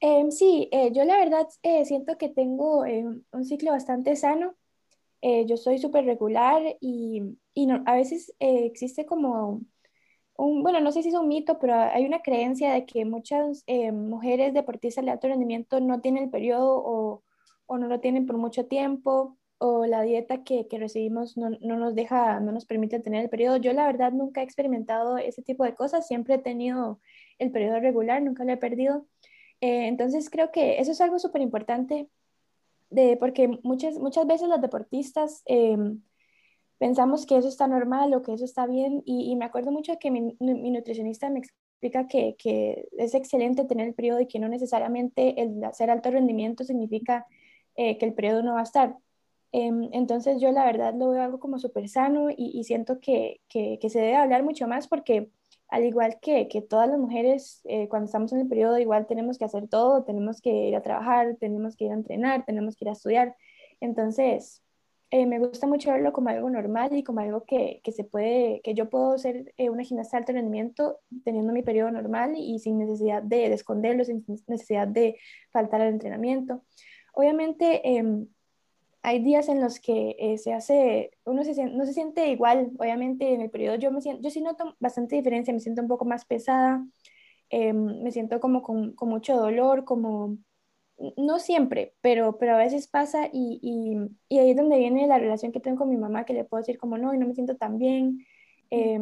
Em, 0.00 0.30
sí, 0.30 0.68
eh, 0.72 0.90
yo 0.92 1.04
la 1.04 1.16
verdad 1.16 1.46
eh, 1.62 1.84
siento 1.84 2.18
que 2.18 2.28
tengo 2.28 2.80
un 2.80 3.44
ciclo 3.44 3.70
bastante 3.70 4.16
sano. 4.16 4.54
yo 5.22 5.56
soy 5.56 5.78
súper 5.78 6.04
regular 6.04 6.62
y, 6.80 7.22
a 7.86 7.94
veces 7.94 8.34
existe 8.40 9.06
como 9.06 9.60
un, 10.36 10.62
bueno, 10.62 10.80
no 10.80 10.90
sé 10.90 11.02
si 11.02 11.10
es 11.10 11.14
un 11.14 11.28
mito, 11.28 11.58
pero 11.60 11.74
hay 11.74 12.04
una 12.04 12.22
creencia 12.22 12.72
de 12.72 12.84
que 12.84 13.04
muchas 13.04 13.64
mujeres 13.92 14.52
deportistas 14.52 15.04
de 15.04 15.12
alto 15.12 15.28
rendimiento 15.28 15.80
no 15.80 16.00
tienen 16.00 16.24
el 16.24 16.30
periodo 16.30 16.82
o 16.84 17.78
no 17.78 17.86
lo 17.86 18.00
tienen 18.00 18.26
por 18.26 18.36
mucho 18.36 18.66
tiempo 18.66 19.38
o 19.64 19.86
la 19.86 20.02
dieta 20.02 20.42
que, 20.42 20.66
que 20.66 20.78
recibimos 20.78 21.36
no, 21.36 21.50
no, 21.60 21.76
nos 21.76 21.94
deja, 21.94 22.40
no 22.40 22.50
nos 22.50 22.66
permite 22.66 22.98
tener 22.98 23.22
el 23.22 23.30
periodo. 23.30 23.58
Yo 23.58 23.72
la 23.72 23.86
verdad 23.86 24.10
nunca 24.12 24.40
he 24.40 24.44
experimentado 24.44 25.18
ese 25.18 25.42
tipo 25.42 25.62
de 25.64 25.74
cosas, 25.74 26.06
siempre 26.08 26.34
he 26.34 26.38
tenido 26.38 27.00
el 27.38 27.52
periodo 27.52 27.78
regular, 27.78 28.20
nunca 28.22 28.44
lo 28.44 28.52
he 28.52 28.56
perdido. 28.56 29.06
Eh, 29.60 29.86
entonces 29.86 30.30
creo 30.30 30.50
que 30.50 30.80
eso 30.80 30.90
es 30.90 31.00
algo 31.00 31.18
súper 31.20 31.42
importante 31.42 32.08
porque 33.20 33.48
muchas, 33.62 33.98
muchas 33.98 34.26
veces 34.26 34.48
los 34.48 34.60
deportistas 34.60 35.42
em, 35.46 36.02
pensamos 36.78 37.24
que 37.24 37.36
eso 37.36 37.48
está 37.48 37.66
normal 37.68 38.12
o 38.14 38.22
que 38.22 38.34
eso 38.34 38.44
está 38.44 38.66
bien 38.66 39.02
y, 39.06 39.30
y 39.30 39.36
me 39.36 39.44
acuerdo 39.44 39.70
mucho 39.70 39.98
que 39.98 40.10
mi, 40.10 40.36
mi 40.40 40.70
nutricionista 40.70 41.30
me 41.30 41.38
explica 41.38 42.06
que, 42.08 42.36
que, 42.36 42.88
es 42.98 43.14
excelente 43.14 43.64
tener 43.64 43.88
el 43.88 43.94
periodo 43.94 44.20
y 44.20 44.26
que 44.26 44.38
no 44.38 44.48
necesariamente 44.48 45.40
el 45.40 45.64
hacer 45.64 45.88
alto 45.90 46.10
rendimiento 46.10 46.64
significa 46.64 47.26
eh, 47.76 47.96
que 47.96 48.04
el 48.06 48.14
periodo 48.14 48.42
no 48.42 48.54
va 48.54 48.60
a 48.60 48.64
estar. 48.64 48.96
Em, 49.52 49.90
entonces 49.92 50.40
yo 50.40 50.50
la 50.50 50.64
verdad 50.64 50.94
lo 50.94 51.10
veo 51.10 51.22
algo 51.22 51.38
como 51.38 51.58
súper 51.58 51.88
sano 51.88 52.28
y, 52.34 52.64
siento 52.64 53.00
que, 53.00 53.40
que, 53.48 53.78
se 53.90 54.00
debe 54.00 54.16
hablar 54.16 54.42
mucho 54.44 54.66
más 54.66 54.88
porque 54.88 55.30
al 55.68 55.84
igual 55.84 56.18
que, 56.22 56.48
que 56.48 56.62
todas 56.62 56.88
las 56.88 56.98
mujeres 56.98 57.60
eh, 57.64 57.86
cuando 57.88 58.06
estamos 58.06 58.32
en 58.32 58.40
el 58.40 58.48
periodo 58.48 58.78
igual 58.78 59.06
tenemos 59.06 59.38
que 59.38 59.44
hacer 59.44 59.68
todo, 59.68 60.04
tenemos 60.04 60.40
que 60.40 60.50
ir 60.50 60.76
a 60.76 60.82
trabajar, 60.82 61.36
tenemos 61.38 61.76
que 61.76 61.84
ir 61.84 61.90
a 61.92 61.94
entrenar, 61.94 62.46
tenemos 62.46 62.76
que 62.76 62.84
ir 62.86 62.88
a 62.90 62.92
estudiar. 62.92 63.36
Entonces 63.80 64.62
eh, 65.10 65.26
me 65.26 65.38
gusta 65.38 65.66
mucho 65.66 65.92
verlo 65.92 66.14
como 66.14 66.30
algo 66.30 66.48
normal 66.48 66.96
y 66.96 67.04
como 67.04 67.20
algo 67.20 67.44
que, 67.44 67.82
que 67.84 67.92
se 67.92 68.04
puede, 68.04 68.62
que 68.62 68.72
yo 68.72 68.88
puedo 68.88 69.18
ser 69.18 69.52
eh, 69.58 69.68
una 69.68 69.84
gimnasta 69.84 70.16
de 70.16 70.20
alto 70.22 70.32
rendimiento 70.32 71.00
teniendo 71.24 71.52
mi 71.52 71.62
periodo 71.62 71.90
normal 71.90 72.32
y 72.36 72.58
sin 72.58 72.78
necesidad 72.78 73.22
de, 73.22 73.50
de 73.50 73.54
esconderlo, 73.54 74.04
sin 74.04 74.24
necesidad 74.46 74.88
de 74.88 75.18
faltar 75.50 75.82
al 75.82 75.88
entrenamiento. 75.88 76.64
Obviamente, 77.12 77.86
em, 77.86 78.28
hay 79.02 79.22
días 79.22 79.48
en 79.48 79.60
los 79.60 79.80
que 79.80 80.16
eh, 80.18 80.38
se 80.38 80.52
hace, 80.52 81.10
uno 81.24 81.44
se, 81.44 81.64
no 81.66 81.84
se 81.86 81.92
siente 81.92 82.28
igual, 82.28 82.70
obviamente 82.78 83.34
en 83.34 83.40
el 83.40 83.50
periodo. 83.50 83.76
Yo 83.76 83.90
me 83.90 84.00
siento, 84.00 84.22
yo 84.22 84.30
sí 84.30 84.40
noto 84.40 84.76
bastante 84.80 85.16
diferencia, 85.16 85.52
me 85.52 85.60
siento 85.60 85.82
un 85.82 85.88
poco 85.88 86.04
más 86.04 86.24
pesada, 86.24 86.86
em, 87.50 88.02
me 88.02 88.12
siento 88.12 88.40
como 88.40 88.62
con, 88.62 88.94
con, 88.94 89.08
mucho 89.08 89.36
dolor, 89.36 89.84
como, 89.84 90.38
no 91.16 91.38
siempre, 91.38 91.94
pero, 92.00 92.38
pero 92.38 92.54
a 92.54 92.58
veces 92.58 92.88
pasa 92.88 93.28
y, 93.32 93.58
y, 93.62 93.96
y, 94.28 94.38
ahí 94.38 94.50
es 94.50 94.56
donde 94.56 94.78
viene 94.78 95.06
la 95.06 95.18
relación 95.18 95.52
que 95.52 95.60
tengo 95.60 95.78
con 95.78 95.90
mi 95.90 95.96
mamá, 95.96 96.24
que 96.24 96.34
le 96.34 96.44
puedo 96.44 96.62
decir 96.62 96.78
como 96.78 96.98
no, 96.98 97.14
y 97.14 97.18
no 97.18 97.26
me 97.26 97.34
siento 97.34 97.56
tan 97.56 97.78
bien, 97.78 98.26
eh, 98.70 99.00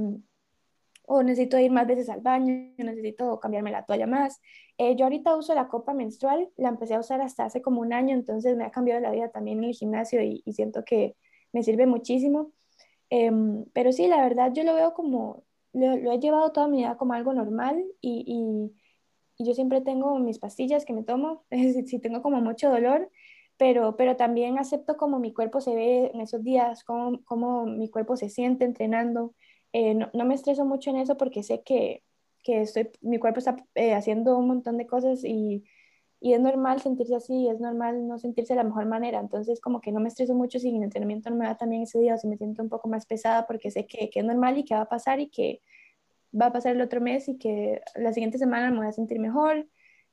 o 1.12 1.24
necesito 1.24 1.58
ir 1.58 1.72
más 1.72 1.88
veces 1.88 2.08
al 2.08 2.20
baño, 2.20 2.72
necesito 2.78 3.40
cambiarme 3.40 3.72
la 3.72 3.84
toalla 3.84 4.06
más. 4.06 4.40
Eh, 4.78 4.94
yo 4.94 5.06
ahorita 5.06 5.34
uso 5.36 5.52
la 5.56 5.66
copa 5.66 5.92
menstrual, 5.92 6.48
la 6.56 6.68
empecé 6.68 6.94
a 6.94 7.00
usar 7.00 7.20
hasta 7.20 7.44
hace 7.46 7.60
como 7.60 7.80
un 7.80 7.92
año, 7.92 8.14
entonces 8.14 8.56
me 8.56 8.62
ha 8.64 8.70
cambiado 8.70 9.00
la 9.00 9.10
vida 9.10 9.28
también 9.28 9.58
en 9.58 9.64
el 9.64 9.74
gimnasio 9.74 10.22
y, 10.22 10.40
siento 10.52 10.84
que 10.84 11.16
me 11.52 11.64
sirve 11.64 11.86
muchísimo. 11.86 12.52
Em, 13.10 13.64
pero 13.72 13.90
sí, 13.90 14.06
la 14.06 14.22
verdad 14.22 14.52
yo 14.54 14.62
lo 14.62 14.72
veo 14.74 14.94
como, 14.94 15.42
lo, 15.72 16.12
he 16.12 16.20
llevado 16.20 16.52
toda 16.52 16.68
mi 16.68 16.78
vida 16.78 16.96
como 16.96 17.14
algo 17.14 17.32
normal 17.34 17.84
y, 18.00 18.24
y, 19.36 19.44
yo 19.44 19.54
siempre 19.54 19.80
tengo 19.80 20.16
mis 20.20 20.38
pastillas 20.38 20.84
que 20.84 20.92
me 20.92 21.02
tomo, 21.02 21.44
si 21.86 21.98
tengo 21.98 22.22
como 22.22 22.40
mucho 22.40 22.70
dolor, 22.70 23.10
pero, 23.56 23.96
pero 23.96 24.14
también 24.14 24.60
acepto 24.60 24.96
como 24.96 25.18
mi 25.18 25.32
cuerpo 25.32 25.60
se 25.60 25.74
ve 25.74 26.12
en 26.14 26.20
esos 26.20 26.44
días, 26.44 26.84
cómo, 26.84 27.18
cómo 27.24 27.66
mi 27.66 27.90
cuerpo 27.90 28.16
se 28.16 28.28
siente 28.28 28.64
entrenando. 28.64 29.34
Eh, 29.72 29.94
no, 29.94 30.24
me 30.24 30.34
estreso 30.34 30.64
mucho 30.64 30.90
en 30.90 30.96
eso 30.96 31.16
porque 31.16 31.42
sé 31.42 31.62
que, 31.62 32.02
que 32.42 32.62
estoy, 32.62 32.90
mi 33.00 33.18
cuerpo 33.18 33.38
está 33.38 33.56
eh, 33.74 33.94
haciendo 33.94 34.36
un 34.36 34.48
montón 34.48 34.76
de 34.78 34.86
cosas 34.86 35.24
y, 35.24 35.64
y, 36.20 36.32
es 36.34 36.40
normal 36.40 36.80
sentirse 36.80 37.14
así, 37.14 37.48
es 37.48 37.60
normal 37.60 38.08
no 38.08 38.18
sentirse 38.18 38.54
de 38.54 38.58
la 38.58 38.64
mejor 38.64 38.86
manera. 38.86 39.20
Entonces, 39.20 39.60
como 39.60 39.80
que 39.80 39.92
no 39.92 40.00
me 40.00 40.08
estreso 40.08 40.34
mucho 40.34 40.58
si 40.58 40.76
el 40.76 40.82
entrenamiento 40.82 41.30
no 41.30 41.36
me 41.36 41.46
va 41.46 41.56
también 41.56 41.82
ese 41.82 42.00
día 42.00 42.14
o 42.14 42.18
si 42.18 42.26
me 42.26 42.36
siento 42.36 42.62
un 42.62 42.68
poco 42.68 42.88
más 42.88 43.06
pesada 43.06 43.46
porque 43.46 43.70
sé 43.70 43.86
que, 43.86 44.10
que 44.10 44.20
es 44.20 44.24
normal 44.24 44.58
y 44.58 44.64
que 44.64 44.74
va 44.74 44.82
a 44.82 44.88
pasar 44.88 45.20
y 45.20 45.28
que 45.30 45.62
va 46.38 46.46
a 46.46 46.52
pasar 46.52 46.74
el 46.76 46.82
otro 46.82 47.00
mes 47.00 47.28
y 47.28 47.38
que 47.38 47.80
la 47.96 48.12
siguiente 48.12 48.38
semana 48.38 48.70
me 48.70 48.78
voy 48.78 48.86
a 48.86 48.92
sentir 48.92 49.18
mejor. 49.20 49.68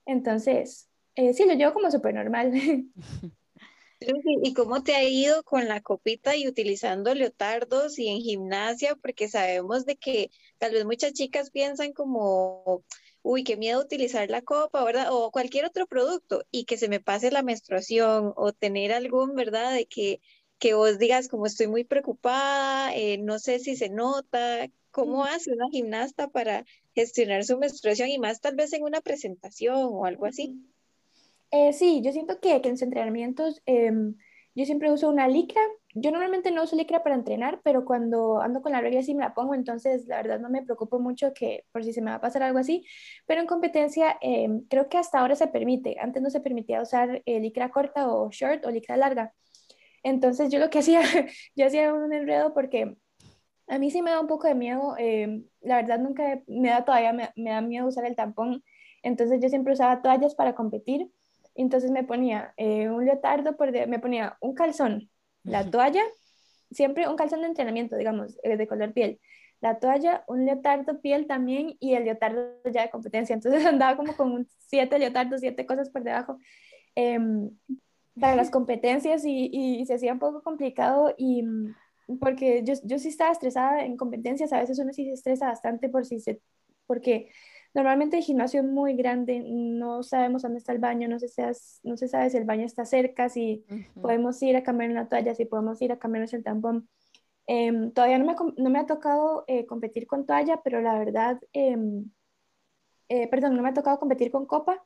Entonces, 0.06 0.90
eh, 1.16 1.34
sí, 1.34 1.46
lo 1.46 1.54
llevo 1.54 1.74
como 1.74 1.92
súper 1.92 2.14
normal. 2.14 2.52
¿Y 4.00 4.54
cómo 4.54 4.84
te 4.84 4.96
ha 4.96 5.04
ido 5.04 5.44
con 5.44 5.68
la 5.68 5.82
copita 5.82 6.36
y 6.36 6.48
utilizando 6.48 7.13
leotardos 7.16 7.98
y 7.98 8.08
en 8.10 8.20
gimnasia? 8.22 8.96
Porque 8.96 9.27
sabemos 9.27 9.86
de 9.86 9.98
que 9.98 10.30
tal 10.60 10.74
vez 10.74 10.86
muchas 10.86 11.13
chicas 11.13 11.50
piensan 11.50 11.94
como, 11.94 12.84
uy, 13.24 13.44
qué 13.44 13.58
miedo 13.58 13.82
utilizar 13.82 14.30
la 14.30 14.44
copa, 14.44 14.84
¿verdad? 14.84 15.08
O 15.12 15.32
cualquier 15.32 15.66
otro 15.66 15.88
producto 15.88 16.44
y 16.51 16.66
que 16.66 16.77
se 16.77 16.89
me 16.89 17.00
pase 17.00 17.32
la 17.32 17.42
menstruación 17.44 18.34
o 18.36 18.54
tener 18.54 18.94
algún, 18.94 19.34
¿verdad? 19.36 19.74
De 19.74 19.88
que, 19.88 20.22
que 20.60 20.75
vos 20.75 21.00
digas 21.00 21.27
como 21.27 21.48
estoy 21.48 21.68
muy 21.68 21.84
preocupada, 21.84 22.96
eh, 22.96 23.18
no 23.18 23.39
sé 23.39 23.60
si 23.60 23.75
se 23.75 23.89
nota. 23.89 24.68
¿Cómo 24.92 25.25
hace 25.25 25.51
una 25.54 25.68
gimnasta 25.72 26.27
para 26.30 26.66
gestionar 26.94 27.44
su 27.46 27.58
menstruación 27.58 28.10
y 28.10 28.20
más 28.20 28.42
tal 28.42 28.56
vez 28.56 28.74
en 28.74 28.84
una 28.84 29.01
presentación 29.01 29.75
o 29.92 30.06
algo 30.06 30.25
así? 30.27 30.56
Eh, 31.51 31.74
sí, 31.74 32.01
yo 32.04 32.12
siento 32.12 32.39
que, 32.39 32.62
que 32.62 32.68
en 32.70 32.74
los 32.74 32.82
entrenamientos 32.82 33.62
em, 33.66 34.16
yo 34.58 34.66
siempre 34.66 34.92
uso 34.92 35.10
una 35.10 35.27
licra. 35.27 35.62
Yo 35.94 36.12
normalmente 36.12 36.51
no 36.51 36.63
uso 36.63 36.75
licra 36.75 37.04
para 37.04 37.16
entrenar, 37.16 37.62
pero 37.63 37.86
cuando 37.86 38.42
ando 38.42 38.62
con 38.62 38.72
la 38.72 38.82
regla 38.82 39.04
sí 39.04 39.13
me 39.16 39.24
la 39.24 39.34
pongo, 39.34 39.54
entonces 39.56 40.08
la 40.08 40.18
verdad 40.18 40.39
no 40.39 40.50
me 40.50 40.63
preocupo 40.63 41.00
mucho 41.00 41.34
que 41.34 41.66
por 41.72 41.84
si 41.84 41.94
se 41.94 42.01
me 42.01 42.12
va 42.12 42.18
a 42.18 42.22
pasar 42.22 42.44
algo 42.44 42.60
así. 42.60 42.86
Pero 43.27 43.42
en 43.42 43.48
competencia 43.48 44.18
em, 44.22 44.62
creo 44.68 44.89
que 44.89 44.98
hasta 44.98 45.20
ahora 45.20 45.36
se 45.36 45.48
permite. 45.48 45.98
Antes 46.00 46.22
no 46.24 46.30
se 46.30 46.42
permitía 46.42 46.82
usar 46.82 47.22
eh, 47.25 47.39
licra 47.39 47.70
corta 47.70 48.10
o 48.12 48.30
short 48.32 48.66
o 48.66 48.72
licra 48.72 48.98
larga. 48.98 49.34
Entonces 50.04 50.51
yo 50.51 50.60
lo 50.60 50.70
que 50.70 50.80
hacía, 50.82 51.01
yo 51.56 51.66
hacía 51.68 51.94
un 51.94 52.13
enredo 52.13 52.54
porque 52.54 52.98
a 53.68 53.80
mí 53.80 53.92
sí 53.92 54.01
me 54.01 54.12
da 54.12 54.20
un 54.22 54.27
poco 54.27 54.48
de 54.48 54.56
miedo. 54.56 54.96
Em, 54.98 55.46
la 55.62 55.77
verdad 55.77 56.00
nunca 56.00 56.42
me 56.48 56.70
da 56.70 56.86
todavía, 56.86 57.13
me, 57.13 57.30
me 57.36 57.51
da 57.51 57.62
miedo 57.62 57.88
usar 57.88 58.06
el 58.06 58.16
tampón. 58.16 58.63
Entonces 59.04 59.39
yo 59.42 59.50
siempre 59.50 59.74
usaba 59.74 60.01
toallas 60.01 60.36
para 60.36 60.56
competir 60.56 61.12
entonces 61.62 61.92
me 61.92 62.04
ponía 62.04 62.54
eh, 62.58 62.90
un 62.90 63.06
leotardo, 63.06 63.58
por 63.58 63.72
me 63.88 64.00
ponía 64.00 64.38
un 64.42 64.54
calzón, 64.54 65.10
la 65.44 65.70
toalla, 65.70 66.04
siempre 66.72 67.08
un 67.08 67.16
calzón 67.16 67.42
de 67.42 67.48
entrenamiento, 67.48 67.96
digamos, 67.96 68.38
eh, 68.44 68.58
de 68.58 68.68
color 68.68 68.94
piel. 68.94 69.20
La 69.60 69.80
toalla, 69.80 70.24
un 70.28 70.46
leotardo 70.46 71.02
piel 71.02 71.26
también 71.26 71.76
y 71.80 71.96
el 71.96 72.06
leotardo 72.06 72.62
ya 72.72 72.84
de 72.84 72.90
competencia. 72.90 73.34
Entonces 73.34 73.66
andaba 73.66 73.98
como 73.98 74.16
con 74.16 74.48
siete 74.68 75.00
leotardos, 75.00 75.42
siete 75.42 75.66
cosas 75.66 75.90
por 75.90 76.04
debajo 76.04 76.38
em, 76.96 77.50
para 78.20 78.36
las 78.36 78.50
competencias 78.50 79.26
y, 79.26 79.50
y, 79.52 79.86
se 79.86 79.96
hacía 79.96 80.14
un 80.14 80.20
poco 80.20 80.42
complicado 80.44 81.14
y 81.18 81.44
porque 82.20 82.64
yo, 82.64 82.74
yo 82.84 83.00
sí 83.00 83.10
estaba 83.10 83.32
estresada 83.32 83.84
en 83.84 83.98
competencias, 83.98 84.54
a 84.54 84.60
veces 84.60 84.80
uno 84.80 84.94
sí 84.94 85.06
se 85.06 85.14
estresa 85.14 85.48
bastante 85.48 85.90
por 85.90 86.06
si 86.06 86.20
se, 86.20 86.42
porque 86.86 87.30
Normalmente 87.77 88.17
el 88.17 88.24
gimnasio 88.24 88.62
es 88.62 88.65
muy 88.65 88.96
grande, 88.96 89.39
no 89.39 90.01
sabemos 90.01 90.41
dónde 90.41 90.57
está 90.57 90.72
el 90.72 90.79
baño, 90.79 91.07
no 91.07 91.19
se, 91.19 91.27
no 91.84 91.96
se 91.96 92.07
sabe 92.07 92.31
si 92.31 92.38
el 92.38 92.43
baño 92.43 92.65
está 92.65 92.86
cerca, 92.86 93.29
si 93.29 93.63
podemos 94.01 94.41
ir 94.41 94.57
a 94.57 94.63
cambiar 94.63 94.89
la 94.89 95.07
toalla, 95.07 95.36
si 95.36 95.46
podemos 95.46 95.79
ir 95.84 95.91
a 95.91 96.00
cambiarnos 96.00 96.34
el 96.34 96.43
tampón. 96.43 96.89
Em, 97.46 97.91
todavía 97.91 98.17
no 98.17 98.25
me, 98.25 98.36
no 98.57 98.69
me, 98.72 98.79
ha 98.79 98.88
tocado 98.88 99.43
eh, 99.46 99.67
competir 99.67 100.07
con 100.07 100.25
toalla, 100.25 100.60
pero 100.63 100.81
la 100.81 100.98
verdad, 100.98 101.39
em, 101.53 102.10
eh, 103.10 103.27
perdón, 103.27 103.55
no 103.55 103.62
me 103.62 103.69
ha 103.69 103.74
tocado 103.75 104.00
competir 104.00 104.31
con 104.31 104.48
copa, 104.48 104.84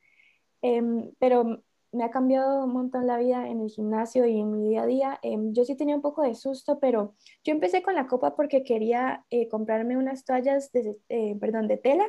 em, 0.62 1.14
pero 1.18 1.64
me 1.94 2.04
ha 2.04 2.12
cambiado 2.12 2.66
un 2.66 2.74
montón 2.74 3.08
la 3.08 3.18
vida 3.20 3.48
en 3.48 3.62
el 3.62 3.70
gimnasio 3.70 4.26
y 4.26 4.38
en 4.38 4.52
mi 4.52 4.68
día 4.68 4.84
a 4.84 4.86
día. 4.86 5.20
yo 5.54 5.64
sí 5.64 5.78
tenía 5.78 5.96
un 5.96 6.02
poco 6.02 6.24
de 6.24 6.36
susto, 6.36 6.80
pero 6.80 7.16
yo 7.46 7.54
empecé 7.54 7.82
con 7.84 7.96
la 7.96 8.08
copa 8.08 8.36
porque 8.36 8.64
quería 8.64 9.26
eh, 9.30 9.48
comprarme 9.48 9.98
unas 9.98 10.26
toallas 10.26 10.72
de, 10.74 11.00
perdón, 11.40 11.70
de 11.70 11.78
tela 11.78 12.06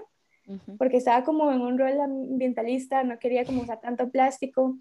porque 0.79 0.97
estaba 0.97 1.25
como 1.25 1.53
en 1.53 1.61
un 1.61 1.79
rol 1.79 2.01
ambientalista, 2.01 3.05
no 3.05 3.19
quería 3.19 3.45
como 3.45 3.63
usar 3.63 3.81
tanto 3.81 4.11
plástico. 4.11 4.77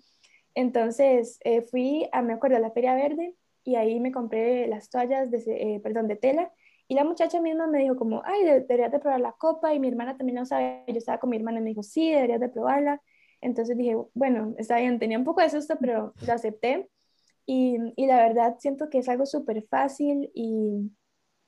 Entonces 0.55 1.39
eh, 1.43 1.61
fui 1.61 2.07
a, 2.11 2.21
me 2.21 2.33
acuerdo, 2.33 2.57
a 2.57 2.59
la 2.59 2.71
Feria 2.71 2.95
Verde 2.95 3.35
y 3.63 3.75
ahí 3.75 3.99
me 3.99 4.11
compré 4.11 4.67
las 4.67 4.89
toallas 4.89 5.31
de, 5.31 5.37
eh, 5.47 5.79
perdón, 5.81 6.07
de 6.07 6.15
tela. 6.15 6.51
Y 6.87 6.95
la 6.95 7.03
muchacha 7.03 7.39
misma 7.39 7.67
me 7.67 7.79
dijo 7.79 7.95
como, 7.95 8.21
ay, 8.25 8.43
deberías 8.43 8.91
de 8.91 8.99
probar 8.99 9.21
la 9.21 9.31
copa 9.33 9.73
y 9.73 9.79
mi 9.79 9.87
hermana 9.87 10.17
también 10.17 10.39
lo 10.39 10.45
sabe, 10.45 10.83
yo 10.87 10.95
estaba 10.97 11.19
con 11.19 11.29
mi 11.29 11.37
hermana 11.37 11.59
y 11.59 11.61
me 11.61 11.69
dijo, 11.69 11.83
sí, 11.83 12.11
deberías 12.11 12.41
de 12.41 12.49
probarla. 12.49 13.01
Entonces 13.39 13.77
dije, 13.77 13.95
bueno, 14.13 14.53
está 14.57 14.77
bien, 14.77 14.99
tenía 14.99 15.17
un 15.17 15.23
poco 15.23 15.41
de 15.41 15.49
susto, 15.49 15.77
pero 15.79 16.13
lo 16.25 16.33
acepté. 16.33 16.89
Y, 17.45 17.77
y 17.95 18.07
la 18.07 18.17
verdad 18.17 18.57
siento 18.59 18.89
que 18.89 18.99
es 18.99 19.09
algo 19.09 19.25
súper 19.25 19.63
fácil 19.63 20.31
y 20.33 20.91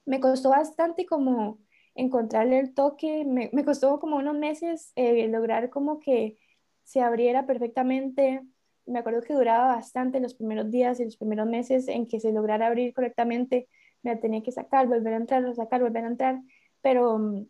me 0.06 0.20
costó 0.20 0.50
bastante 0.50 1.06
como 1.06 1.60
encontrarle 1.96 2.60
el 2.60 2.74
toque. 2.74 3.26
Me, 3.26 3.50
me 3.54 3.66
costó 3.66 4.00
como 4.00 4.18
unos 4.18 4.36
meses 4.36 4.92
eh, 4.96 5.28
lograr 5.28 5.70
como 5.70 6.00
que 6.00 6.38
se 6.84 7.02
abriera 7.02 7.46
perfectamente. 7.46 8.42
Me 8.86 9.00
acuerdo 9.00 9.22
que 9.22 9.34
duraba 9.34 9.76
bastante 9.76 10.20
los 10.20 10.34
primeros 10.36 10.70
días 10.72 11.00
y 11.00 11.06
los 11.06 11.18
primeros 11.18 11.48
meses 11.48 11.88
en 11.88 12.08
que 12.08 12.20
se 12.20 12.34
lograra 12.34 12.68
abrir 12.68 12.94
correctamente. 12.94 13.70
Me 14.02 14.16
tenía 14.18 14.44
que 14.44 14.52
sacar, 14.52 14.88
volver 14.88 15.14
a 15.14 15.18
entrar, 15.18 15.56
sacar, 15.56 15.82
volver 15.82 16.04
a 16.04 16.08
entrar. 16.08 16.42
Pero 16.82 17.16
um, 17.16 17.48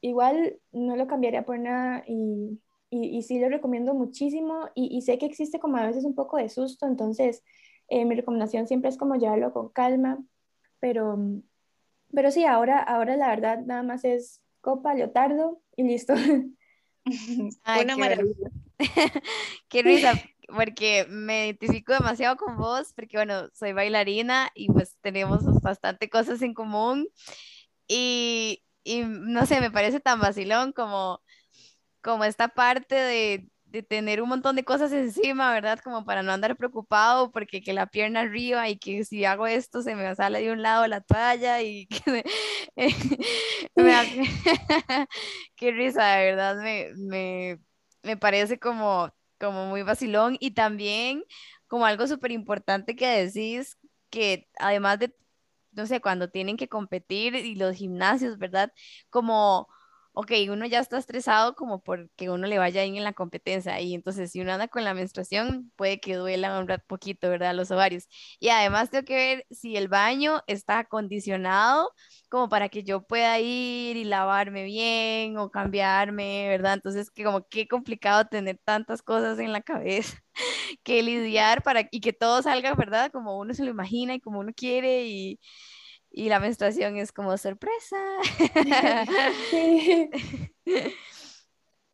igual 0.00 0.58
no 0.72 0.96
lo 0.96 1.06
cambiaría 1.06 1.44
por 1.44 1.58
nada 1.58 2.04
y, 2.06 2.60
y, 2.90 3.22
sí 3.22 3.40
lo 3.40 3.48
recomiendo 3.48 3.94
muchísimo. 3.94 4.68
Y, 4.74 5.02
sé 5.02 5.18
que 5.18 5.26
existe 5.26 5.58
como 5.58 5.76
a 5.78 5.86
veces 5.86 6.04
un 6.04 6.14
poco 6.14 6.36
de 6.36 6.48
susto, 6.48 6.86
entonces 6.86 7.42
eh, 7.88 8.04
mi 8.04 8.14
recomendación 8.14 8.66
siempre 8.68 8.90
es 8.90 8.96
como 8.96 9.16
llevarlo 9.16 9.52
con 9.52 9.70
calma. 9.70 10.18
Pero 10.80 11.14
um, 11.14 11.42
pero 12.12 12.30
sí, 12.30 12.44
ahora, 12.44 12.80
ahora 12.80 13.16
la 13.16 13.28
verdad 13.28 13.60
nada 13.64 13.82
más 13.82 14.04
es 14.04 14.42
copa, 14.60 14.94
leotardo 14.94 15.60
y 15.76 15.84
listo. 15.84 16.14
Una 17.66 17.96
maravilla. 17.96 18.50
qué 19.68 19.82
risa, 19.82 20.20
porque 20.48 21.06
me 21.08 21.46
identifico 21.46 21.92
demasiado 21.92 22.36
con 22.36 22.56
vos, 22.56 22.92
porque 22.94 23.16
bueno, 23.16 23.48
soy 23.54 23.72
bailarina 23.72 24.50
y 24.54 24.68
pues 24.68 24.96
tenemos 25.00 25.44
bastante 25.62 26.08
cosas 26.10 26.42
en 26.42 26.54
común. 26.54 27.08
Y, 27.88 28.62
y 28.84 29.02
no 29.04 29.46
sé, 29.46 29.60
me 29.60 29.70
parece 29.70 30.00
tan 30.00 30.20
vacilón 30.20 30.72
como, 30.72 31.22
como 32.02 32.24
esta 32.24 32.48
parte 32.48 32.94
de, 32.94 33.48
de 33.76 33.82
tener 33.82 34.22
un 34.22 34.30
montón 34.30 34.56
de 34.56 34.64
cosas 34.64 34.90
encima, 34.92 35.52
¿verdad? 35.52 35.78
Como 35.84 36.06
para 36.06 36.22
no 36.22 36.32
andar 36.32 36.56
preocupado 36.56 37.30
porque 37.30 37.60
que 37.62 37.74
la 37.74 37.86
pierna 37.86 38.20
arriba 38.20 38.68
y 38.70 38.78
que 38.78 39.04
si 39.04 39.26
hago 39.26 39.46
esto 39.46 39.82
se 39.82 39.94
me 39.94 40.14
sale 40.14 40.40
de 40.40 40.50
un 40.50 40.62
lado 40.62 40.86
la 40.86 41.02
toalla 41.02 41.60
y 41.60 41.86
que 41.88 42.10
me, 42.10 42.24
qué 45.56 45.72
risa, 45.72 46.06
de 46.06 46.24
verdad, 46.24 46.56
me, 46.56 46.94
me, 46.96 47.60
me 48.02 48.16
parece 48.16 48.58
como, 48.58 49.12
como 49.38 49.66
muy 49.66 49.82
vacilón 49.82 50.38
y 50.40 50.52
también 50.52 51.22
como 51.66 51.84
algo 51.84 52.06
súper 52.06 52.32
importante 52.32 52.96
que 52.96 53.06
decís 53.26 53.76
que 54.08 54.48
además 54.58 55.00
de, 55.00 55.14
no 55.72 55.84
sé, 55.86 56.00
cuando 56.00 56.30
tienen 56.30 56.56
que 56.56 56.68
competir 56.68 57.34
y 57.34 57.56
los 57.56 57.76
gimnasios, 57.76 58.38
¿verdad? 58.38 58.72
Como 59.10 59.68
ok, 60.18 60.32
uno 60.50 60.64
ya 60.66 60.80
está 60.80 60.96
estresado 60.96 61.54
como 61.54 61.82
porque 61.82 62.30
uno 62.30 62.46
le 62.46 62.58
vaya 62.58 62.82
bien 62.82 62.96
en 62.96 63.04
la 63.04 63.12
competencia 63.12 63.78
y 63.82 63.94
entonces 63.94 64.30
si 64.32 64.40
uno 64.40 64.52
anda 64.52 64.66
con 64.66 64.82
la 64.82 64.94
menstruación 64.94 65.70
puede 65.76 66.00
que 66.00 66.14
duela 66.14 66.58
un 66.58 66.66
poquito, 66.86 67.28
¿verdad? 67.28 67.54
Los 67.54 67.70
ovarios. 67.70 68.08
Y 68.40 68.48
además 68.48 68.88
tengo 68.90 69.04
que 69.04 69.14
ver 69.14 69.46
si 69.50 69.76
el 69.76 69.88
baño 69.88 70.40
está 70.46 70.78
acondicionado 70.78 71.90
como 72.30 72.48
para 72.48 72.70
que 72.70 72.82
yo 72.82 73.02
pueda 73.06 73.38
ir 73.40 73.96
y 73.98 74.04
lavarme 74.04 74.64
bien 74.64 75.36
o 75.36 75.50
cambiarme, 75.50 76.48
¿verdad? 76.48 76.74
Entonces 76.74 77.10
que 77.10 77.22
como 77.22 77.46
qué 77.48 77.68
complicado 77.68 78.24
tener 78.26 78.58
tantas 78.64 79.02
cosas 79.02 79.38
en 79.38 79.52
la 79.52 79.60
cabeza 79.60 80.16
que 80.82 81.02
lidiar 81.02 81.62
para 81.62 81.88
y 81.90 82.00
que 82.00 82.12
todo 82.14 82.42
salga, 82.42 82.74
¿verdad? 82.74 83.10
Como 83.12 83.38
uno 83.38 83.52
se 83.52 83.64
lo 83.64 83.70
imagina 83.70 84.14
y 84.14 84.20
como 84.20 84.40
uno 84.40 84.52
quiere 84.56 85.06
y 85.06 85.38
y 86.16 86.30
la 86.30 86.40
menstruación 86.40 86.96
es 86.96 87.12
como 87.12 87.36
sorpresa. 87.36 87.96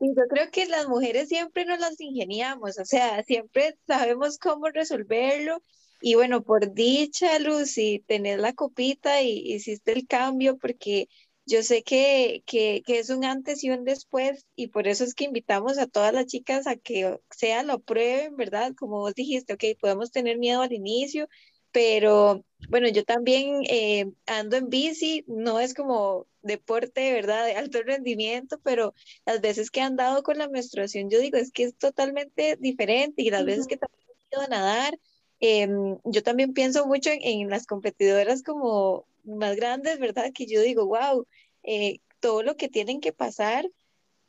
Sí. 0.01 0.15
yo 0.17 0.23
creo 0.29 0.51
que 0.51 0.67
las 0.67 0.89
mujeres 0.89 1.29
siempre 1.29 1.65
nos 1.65 1.79
las 1.79 2.01
ingeniamos, 2.01 2.79
o 2.79 2.85
sea, 2.85 3.23
siempre 3.25 3.77
sabemos 3.87 4.39
cómo 4.39 4.69
resolverlo. 4.69 5.61
Y 6.01 6.15
bueno, 6.15 6.43
por 6.43 6.73
dicha, 6.73 7.39
Lucy, 7.39 8.05
tener 8.07 8.41
la 8.41 8.53
copita 8.53 9.23
y 9.23 9.55
hiciste 9.55 9.93
el 9.93 10.07
cambio 10.07 10.57
porque 10.59 11.09
yo 11.47 11.63
sé 11.63 11.83
que, 11.83 12.43
que, 12.47 12.83
que, 12.87 12.99
es 12.99 13.11
un 13.11 13.25
antes 13.25 13.63
y 13.65 13.71
un 13.71 13.85
después 13.85 14.47
y 14.57 14.69
por 14.69 14.89
eso 14.89 15.05
es 15.05 15.15
que 15.15 15.25
invitamos 15.25 15.79
a 15.79 15.87
todas 15.87 16.13
las 16.13 16.27
chicas 16.27 16.67
a 16.67 16.77
que 16.77 17.19
sea 17.31 17.63
lo 17.65 17.81
prueben, 17.81 18.37
¿verdad? 18.37 18.73
Como 18.77 18.99
vos 18.99 19.15
dijiste, 19.15 19.55
ok, 19.55 19.65
podemos 19.81 20.11
tener 20.13 20.39
miedo 20.39 20.63
al 20.63 20.73
inicio, 20.73 21.29
pero 21.73 22.45
bueno, 22.69 22.89
yo 22.89 23.05
también 23.05 23.63
eh, 23.69 24.11
ando 24.27 24.57
en 24.57 24.69
bici, 24.69 25.25
no 25.27 25.59
es 25.59 25.75
como 25.75 26.27
deporte, 26.43 27.13
¿verdad? 27.13 27.47
De 27.47 27.57
alto 27.57 27.83
rendimiento, 27.83 28.61
pero 28.63 28.95
las 29.27 29.41
veces 29.41 29.71
que 29.71 29.81
he 29.81 29.83
andado 29.83 30.23
con 30.23 30.39
la 30.39 30.49
menstruación, 30.49 31.11
yo 31.11 31.19
digo, 31.19 31.39
es 31.39 31.51
que 31.51 31.65
es 31.65 31.77
totalmente 31.77 32.57
diferente 32.61 33.23
y 33.23 33.31
las 33.31 33.45
veces 33.45 33.67
que 33.67 33.77
también 33.77 34.03
he 34.09 34.37
ido 34.37 34.43
a 34.43 34.49
nadar, 34.49 34.99
em, 35.41 35.99
yo 36.05 36.23
también 36.23 36.53
pienso 36.53 36.87
mucho 36.87 37.11
en, 37.13 37.49
las 37.51 37.67
competidoras 37.67 38.43
como 38.43 39.07
más 39.25 39.57
grandes, 39.57 39.99
¿verdad? 39.99 40.33
Que 40.35 40.47
yo 40.47 40.61
digo, 40.61 40.87
wow, 40.87 41.27
eh, 41.63 42.01
todo 42.21 42.43
lo 42.43 42.57
que 42.57 42.69
tienen 42.69 43.01
que 43.01 43.13
pasar 43.13 43.69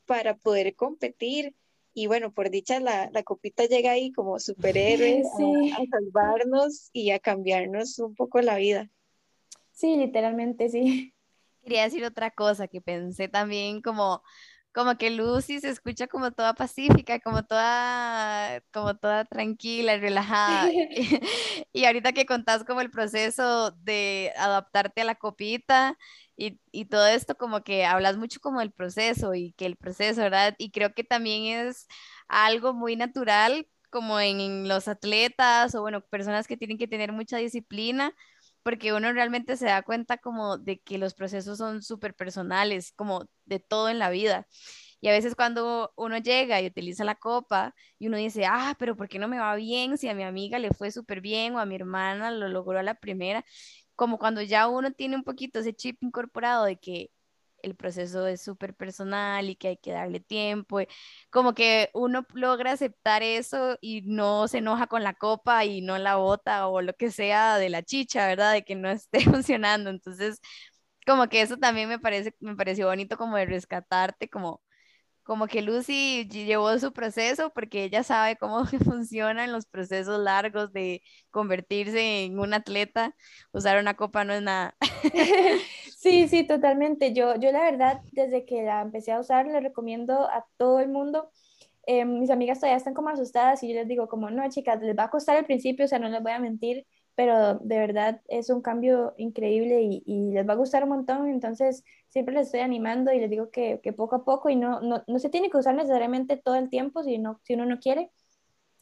para 0.05 0.35
poder 0.35 0.75
competir. 0.75 1.55
Y 1.93 2.07
bueno, 2.07 2.31
por 2.31 2.49
dicha, 2.49 2.79
la, 2.79 3.09
copita 3.23 3.65
llega 3.65 3.91
ahí 3.91 4.11
como 4.11 4.39
superhéroe 4.39 5.21
a, 5.21 5.85
salvarnos 5.89 6.89
y 6.93 7.11
a 7.11 7.19
cambiarnos 7.19 7.99
un 7.99 8.15
poco 8.15 8.41
la 8.41 8.57
vida. 8.57 8.89
Sí, 9.71 9.95
literalmente, 9.95 10.69
sí. 10.69 11.13
Quería 11.63 11.83
decir 11.83 12.03
otra 12.03 12.31
cosa 12.31 12.67
que 12.67 12.81
pensé 12.81 13.29
también 13.29 13.81
como 13.81 14.21
como 14.73 14.97
que 14.97 15.11
Lucy 15.11 15.59
se 15.59 15.69
escucha 15.69 16.07
como 16.07 16.31
toda 16.31 16.55
pacífica, 16.55 17.19
como 17.19 17.45
toda, 17.45 18.61
como 18.73 18.95
toda 18.95 19.23
tranquila 19.23 19.93
y 19.93 19.99
relajada. 19.99 20.71
y, 21.73 21.85
ahorita 21.85 22.11
que 22.11 22.25
contás 22.25 22.63
como 22.63 22.81
el 22.81 22.89
proceso 22.89 23.71
de 23.71 24.33
adaptarte 24.35 25.01
a 25.01 25.05
la 25.05 25.15
copita 25.15 25.97
y, 26.35 26.85
todo 26.85 27.07
esto, 27.07 27.35
como 27.35 27.63
que 27.63 27.85
hablas 27.85 28.17
mucho 28.17 28.39
como 28.39 28.59
del 28.59 28.71
proceso 28.71 29.33
y 29.35 29.53
que 29.53 29.65
el 29.65 29.75
proceso, 29.77 30.21
¿verdad? 30.21 30.55
Y 30.57 30.71
creo 30.71 30.93
que 30.93 31.03
también 31.03 31.67
es 31.67 31.87
algo 32.27 32.73
muy 32.73 32.95
natural 32.95 33.67
como 33.89 34.19
en 34.19 34.67
los 34.67 34.87
atletas 34.87 35.75
o 35.75 35.81
bueno, 35.81 36.01
personas 36.01 36.47
que 36.47 36.57
tienen 36.57 36.77
que 36.79 36.87
tener 36.87 37.11
mucha 37.11 37.37
disciplina 37.37 38.13
porque 38.63 38.93
uno 38.93 39.11
realmente 39.13 39.57
se 39.57 39.65
da 39.65 39.83
cuenta 39.83 40.17
como 40.17 40.57
de 40.57 40.79
que 40.79 40.97
los 40.97 41.13
procesos 41.13 41.57
son 41.57 41.83
súper 41.83 42.15
personales, 42.15 42.93
como 42.95 43.25
de 43.45 43.59
todo 43.59 43.89
en 43.89 43.99
la 43.99 44.09
vida. 44.09 44.47
Y 45.01 45.09
a 45.09 45.11
veces 45.11 45.35
cuando 45.35 45.91
uno 45.97 46.17
llega 46.17 46.61
y 46.61 46.67
utiliza 46.67 47.03
la 47.03 47.15
copa 47.15 47.75
y 47.99 48.07
uno 48.07 48.17
dice, 48.17 48.45
ah, 48.45 48.75
pero 48.79 48.95
¿por 48.95 49.09
qué 49.09 49.19
no 49.19 49.27
me 49.27 49.37
va 49.37 49.55
bien 49.55 49.97
si 49.97 50.07
a 50.07 50.15
mi 50.15 50.23
amiga 50.23 50.59
le 50.59 50.71
fue 50.71 50.91
súper 50.91 51.19
bien 51.21 51.55
o 51.55 51.59
a 51.59 51.65
mi 51.65 51.75
hermana 51.75 52.31
lo 52.31 52.47
logró 52.47 52.79
a 52.79 52.83
la 52.83 52.95
primera? 52.95 53.43
Como 53.95 54.17
cuando 54.19 54.41
ya 54.41 54.67
uno 54.67 54.91
tiene 54.91 55.15
un 55.15 55.23
poquito 55.23 55.59
ese 55.59 55.73
chip 55.73 56.01
incorporado 56.03 56.65
de 56.65 56.77
que 56.77 57.11
el 57.61 57.75
proceso 57.75 58.27
es 58.27 58.41
súper 58.41 58.75
personal 58.75 59.49
y 59.49 59.55
que 59.55 59.69
hay 59.69 59.77
que 59.77 59.91
darle 59.91 60.19
tiempo. 60.19 60.79
Como 61.29 61.53
que 61.53 61.89
uno 61.93 62.25
logra 62.33 62.73
aceptar 62.73 63.23
eso 63.23 63.77
y 63.81 64.01
no 64.03 64.47
se 64.49 64.57
enoja 64.59 64.87
con 64.87 65.03
la 65.03 65.13
copa 65.13 65.63
y 65.65 65.81
no 65.81 65.97
la 65.97 66.15
bota 66.17 66.67
o 66.67 66.81
lo 66.81 66.93
que 66.93 67.09
sea 67.11 67.57
de 67.57 67.69
la 67.69 67.81
chicha, 67.83 68.27
¿verdad? 68.27 68.53
De 68.53 68.63
que 68.65 68.75
no 68.75 68.89
esté 68.89 69.19
funcionando. 69.45 69.89
Entonces, 69.89 70.41
como 71.05 71.27
que 71.29 71.41
eso 71.41 71.57
también 71.57 71.89
me 71.89 71.99
parece, 71.99 72.35
me 72.39 72.55
pareció 72.55 72.87
bonito 72.87 73.17
como 73.17 73.37
de 73.37 73.45
rescatarte, 73.45 74.29
como 74.29 74.61
como 75.23 75.47
que 75.47 75.61
Lucy 75.61 76.27
llevó 76.29 76.77
su 76.79 76.93
proceso 76.93 77.51
porque 77.53 77.83
ella 77.85 78.03
sabe 78.03 78.37
cómo 78.37 78.65
funcionan 78.85 79.51
los 79.51 79.65
procesos 79.65 80.19
largos 80.19 80.73
de 80.73 81.01
convertirse 81.31 82.25
en 82.25 82.39
un 82.39 82.53
atleta. 82.53 83.15
Usar 83.51 83.79
una 83.79 83.95
copa 83.95 84.23
no 84.25 84.33
es 84.33 84.41
nada. 84.41 84.75
Sí, 85.97 86.27
sí, 86.27 86.45
totalmente. 86.45 87.13
Yo, 87.13 87.35
yo 87.37 87.51
la 87.51 87.61
verdad, 87.63 88.01
desde 88.11 88.45
que 88.45 88.63
la 88.63 88.81
empecé 88.81 89.13
a 89.13 89.19
usar, 89.21 89.47
le 89.47 89.59
recomiendo 89.61 90.29
a 90.29 90.45
todo 90.57 90.79
el 90.79 90.89
mundo. 90.89 91.29
Eh, 91.87 92.05
mis 92.05 92.29
amigas 92.29 92.59
todavía 92.59 92.77
están 92.77 92.93
como 92.93 93.09
asustadas 93.09 93.63
y 93.63 93.69
yo 93.69 93.75
les 93.75 93.87
digo 93.87 94.07
como, 94.09 94.29
no, 94.29 94.47
chicas, 94.49 94.81
les 94.81 94.97
va 94.97 95.05
a 95.05 95.09
costar 95.09 95.37
al 95.37 95.45
principio, 95.45 95.85
o 95.85 95.87
sea, 95.87 95.99
no 95.99 96.09
les 96.09 96.21
voy 96.23 96.31
a 96.33 96.39
mentir, 96.39 96.85
pero 97.15 97.55
de 97.59 97.77
verdad 97.79 98.21
es 98.27 98.49
un 98.49 98.61
cambio 98.61 99.13
increíble 99.17 99.81
y, 99.81 100.31
les 100.31 100.47
va 100.47 100.53
a 100.53 100.55
gustar 100.55 100.83
un 100.83 100.89
montón. 100.89 101.27
Entonces, 101.29 101.83
siempre 102.09 102.33
les 102.35 102.47
estoy 102.47 102.61
animando 102.61 103.11
y 103.13 103.19
les 103.19 103.29
digo 103.29 103.51
que, 103.51 103.79
que 103.83 103.93
poco 103.93 104.15
a 104.17 104.25
poco 104.25 104.49
y 104.49 104.55
no, 104.55 104.81
no, 104.81 105.03
no, 105.07 105.19
se 105.19 105.29
tiene 105.29 105.49
que 105.49 105.57
usar 105.57 105.75
necesariamente 105.75 106.37
todo 106.37 106.55
el 106.55 106.69
tiempo 106.69 107.03
si, 107.03 107.17
no, 107.19 107.39
si 107.43 107.53
uno 107.55 107.65
no 107.65 107.79
quiere. 107.79 108.11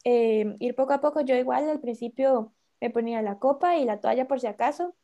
Eh, 0.04 0.56
ir 0.60 0.74
poco 0.74 0.94
a 0.94 1.00
poco, 1.00 1.20
yo 1.22 1.36
igual 1.36 1.68
al 1.68 1.80
principio 1.80 2.52
me 2.80 2.90
ponía 2.90 3.22
la 3.22 3.38
copa 3.38 3.76
y 3.76 3.84
la 3.84 4.00
toalla 4.00 4.26
por 4.28 4.40
si 4.40 4.46
acaso. 4.46 4.94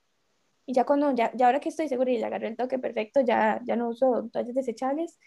Y 0.67 0.75
ya 0.75 0.85
cuando, 0.85 1.13
ya, 1.15 1.33
ya 1.35 1.47
ahora 1.47 1.61
que 1.61 1.71
estoy 1.71 1.89
segura 1.89 2.11
y 2.13 2.19
le 2.19 2.27
agarré 2.27 2.49
el 2.49 2.57
toque 2.57 2.79
perfecto, 2.79 3.21
ya, 3.23 3.61
ya 3.65 3.77
no 3.77 3.89
uso 3.89 4.29
toallas 4.33 4.55
desechables. 4.55 5.19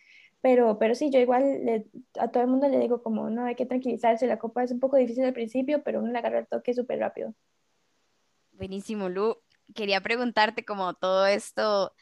Pero, 0.42 0.80
pero 0.80 0.96
sí, 0.96 1.12
yo 1.12 1.20
igual 1.20 1.86
a 2.20 2.30
todo 2.30 2.44
el 2.44 2.50
mundo 2.50 2.68
le 2.68 2.80
digo 2.80 3.04
como, 3.04 3.30
no, 3.30 3.46
hay 3.46 3.56
que 3.56 3.66
tranquilizarse, 3.66 4.28
la 4.28 4.40
copa 4.40 4.64
es 4.64 4.72
un 4.72 4.80
poco 4.80 4.98
difícil 4.98 5.24
al 5.26 5.34
principio, 5.34 5.84
pero 5.84 6.00
uno 6.00 6.12
le 6.12 6.18
agarra 6.18 6.40
el 6.40 6.48
toque 6.48 6.74
súper 6.74 7.00
rápido. 7.00 7.34
Buenísimo, 8.62 9.10
Lu. 9.10 9.42
Quería 9.74 10.02
preguntarte 10.02 10.64
como 10.64 10.94
todo 10.94 11.26
esto 11.26 11.96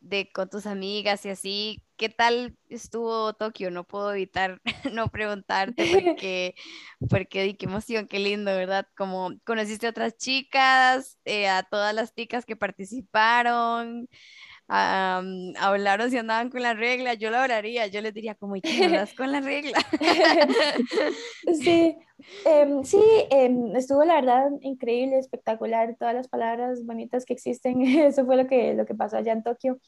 de 0.00 0.32
con 0.32 0.50
tus 0.50 0.66
amigas 0.66 1.24
y 1.24 1.28
así, 1.28 1.84
¿qué 1.96 2.08
tal 2.08 2.58
estuvo 2.68 3.34
Tokio? 3.34 3.70
No 3.70 3.84
puedo 3.84 4.12
evitar 4.12 4.60
no 4.92 5.06
preguntarte 5.06 5.76
porque, 6.18 6.56
porque 7.08 7.56
qué 7.56 7.66
emoción, 7.66 8.08
qué 8.08 8.18
lindo, 8.18 8.50
¿verdad? 8.50 8.88
Como 8.96 9.30
conociste 9.44 9.86
a 9.86 9.90
otras 9.90 10.16
chicas, 10.16 11.18
eh, 11.24 11.46
a 11.46 11.62
todas 11.62 11.94
las 11.94 12.12
chicas 12.12 12.46
que 12.46 12.56
participaron, 12.56 14.08
hablaron 14.68 16.10
si 16.10 16.18
andaban 16.18 16.50
con 16.50 16.62
la 16.62 16.74
regla, 16.74 17.14
yo 17.14 17.30
lo 17.30 17.38
hablaría, 17.38 17.86
yo 17.88 18.00
les 18.00 18.14
diría 18.14 18.34
como, 18.34 18.56
¿y 18.56 18.60
qué 18.60 18.68
andas 18.84 19.14
con 19.14 19.30
la 19.30 19.40
regla? 19.40 19.78
sí, 21.62 21.96
em, 22.44 22.84
sí, 22.84 23.02
em, 23.30 23.76
estuvo 23.76 24.04
la 24.04 24.14
verdad 24.14 24.50
increíble, 24.60 25.18
espectacular, 25.18 25.96
todas 25.98 26.14
las 26.14 26.28
palabras 26.28 26.84
bonitas 26.84 27.24
que 27.24 27.34
existen, 27.34 27.82
eso 27.82 28.24
fue 28.24 28.36
lo 28.36 28.46
que, 28.46 28.74
lo 28.74 28.86
que 28.86 28.94
pasó 28.94 29.16
allá 29.16 29.32
en 29.32 29.42
Tokio. 29.42 29.78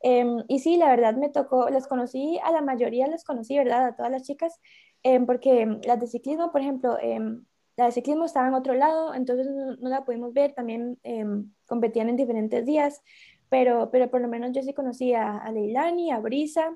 Em, 0.00 0.42
y 0.48 0.58
sí, 0.58 0.76
la 0.76 0.88
verdad 0.88 1.14
me 1.14 1.28
tocó, 1.28 1.68
las 1.68 1.86
conocí, 1.86 2.40
a 2.42 2.50
la 2.50 2.60
mayoría 2.60 3.06
las 3.06 3.22
conocí, 3.22 3.56
¿verdad? 3.56 3.86
A 3.86 3.96
todas 3.96 4.10
las 4.10 4.24
chicas, 4.24 4.58
porque 5.26 5.78
las 5.84 6.00
de 6.00 6.06
ciclismo, 6.06 6.50
por 6.50 6.60
ejemplo, 6.60 6.96
la 7.76 7.86
de 7.86 7.92
ciclismo 7.92 8.24
estaba 8.24 8.48
en 8.48 8.54
otro 8.54 8.74
lado, 8.74 9.14
entonces 9.14 9.46
no, 9.48 9.76
no 9.76 9.88
la 9.88 10.04
pudimos 10.04 10.32
ver, 10.32 10.54
también 10.54 10.98
competían 11.66 12.08
en 12.08 12.16
diferentes 12.16 12.66
días 12.66 13.00
pero, 13.52 13.90
pero 13.90 14.10
por 14.10 14.22
lo 14.22 14.28
menos 14.28 14.52
yo 14.52 14.62
sí 14.62 14.72
conocí 14.72 15.12
a, 15.12 15.46
Leilani, 15.52 16.10
a 16.10 16.20
Brisa 16.20 16.74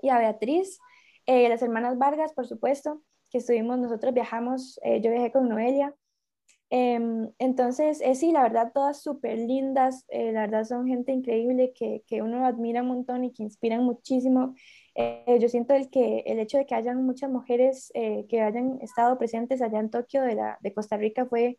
y 0.00 0.08
a 0.08 0.18
Beatriz, 0.18 0.80
eh, 1.26 1.46
las 1.50 1.60
hermanas 1.60 1.98
Vargas, 1.98 2.32
por 2.32 2.46
supuesto, 2.46 3.02
que 3.28 3.36
estuvimos, 3.36 3.78
nosotros 3.78 4.14
viajamos, 4.14 4.80
eh, 4.82 5.02
yo 5.02 5.10
viajé 5.10 5.30
con 5.30 5.46
Noelia. 5.46 5.94
Em, 6.70 7.30
entonces, 7.38 8.00
eh, 8.00 8.14
sí, 8.14 8.32
la 8.32 8.42
verdad, 8.42 8.72
todas 8.72 9.02
súper 9.02 9.40
lindas, 9.40 10.06
la 10.08 10.40
verdad 10.40 10.64
son 10.64 10.86
gente 10.86 11.12
increíble 11.12 11.74
que, 11.74 12.02
que, 12.06 12.22
uno 12.22 12.46
admira 12.46 12.80
un 12.80 12.88
montón 12.88 13.24
y 13.24 13.32
que 13.34 13.42
inspiran 13.42 13.84
muchísimo. 13.84 14.54
yo 15.38 15.48
siento 15.50 15.74
el, 15.74 15.90
que, 15.90 16.20
el 16.24 16.38
hecho 16.38 16.56
de 16.56 16.64
que 16.64 16.76
hayan 16.76 17.04
muchas 17.04 17.30
mujeres 17.30 17.92
que 17.92 18.40
hayan 18.40 18.78
estado 18.80 19.18
presentes 19.18 19.60
allá 19.60 19.80
en 19.80 19.90
Tokio 19.90 20.22
de, 20.22 20.34
la, 20.34 20.58
de 20.62 20.72
Costa 20.72 20.96
Rica 20.96 21.26
fue 21.26 21.58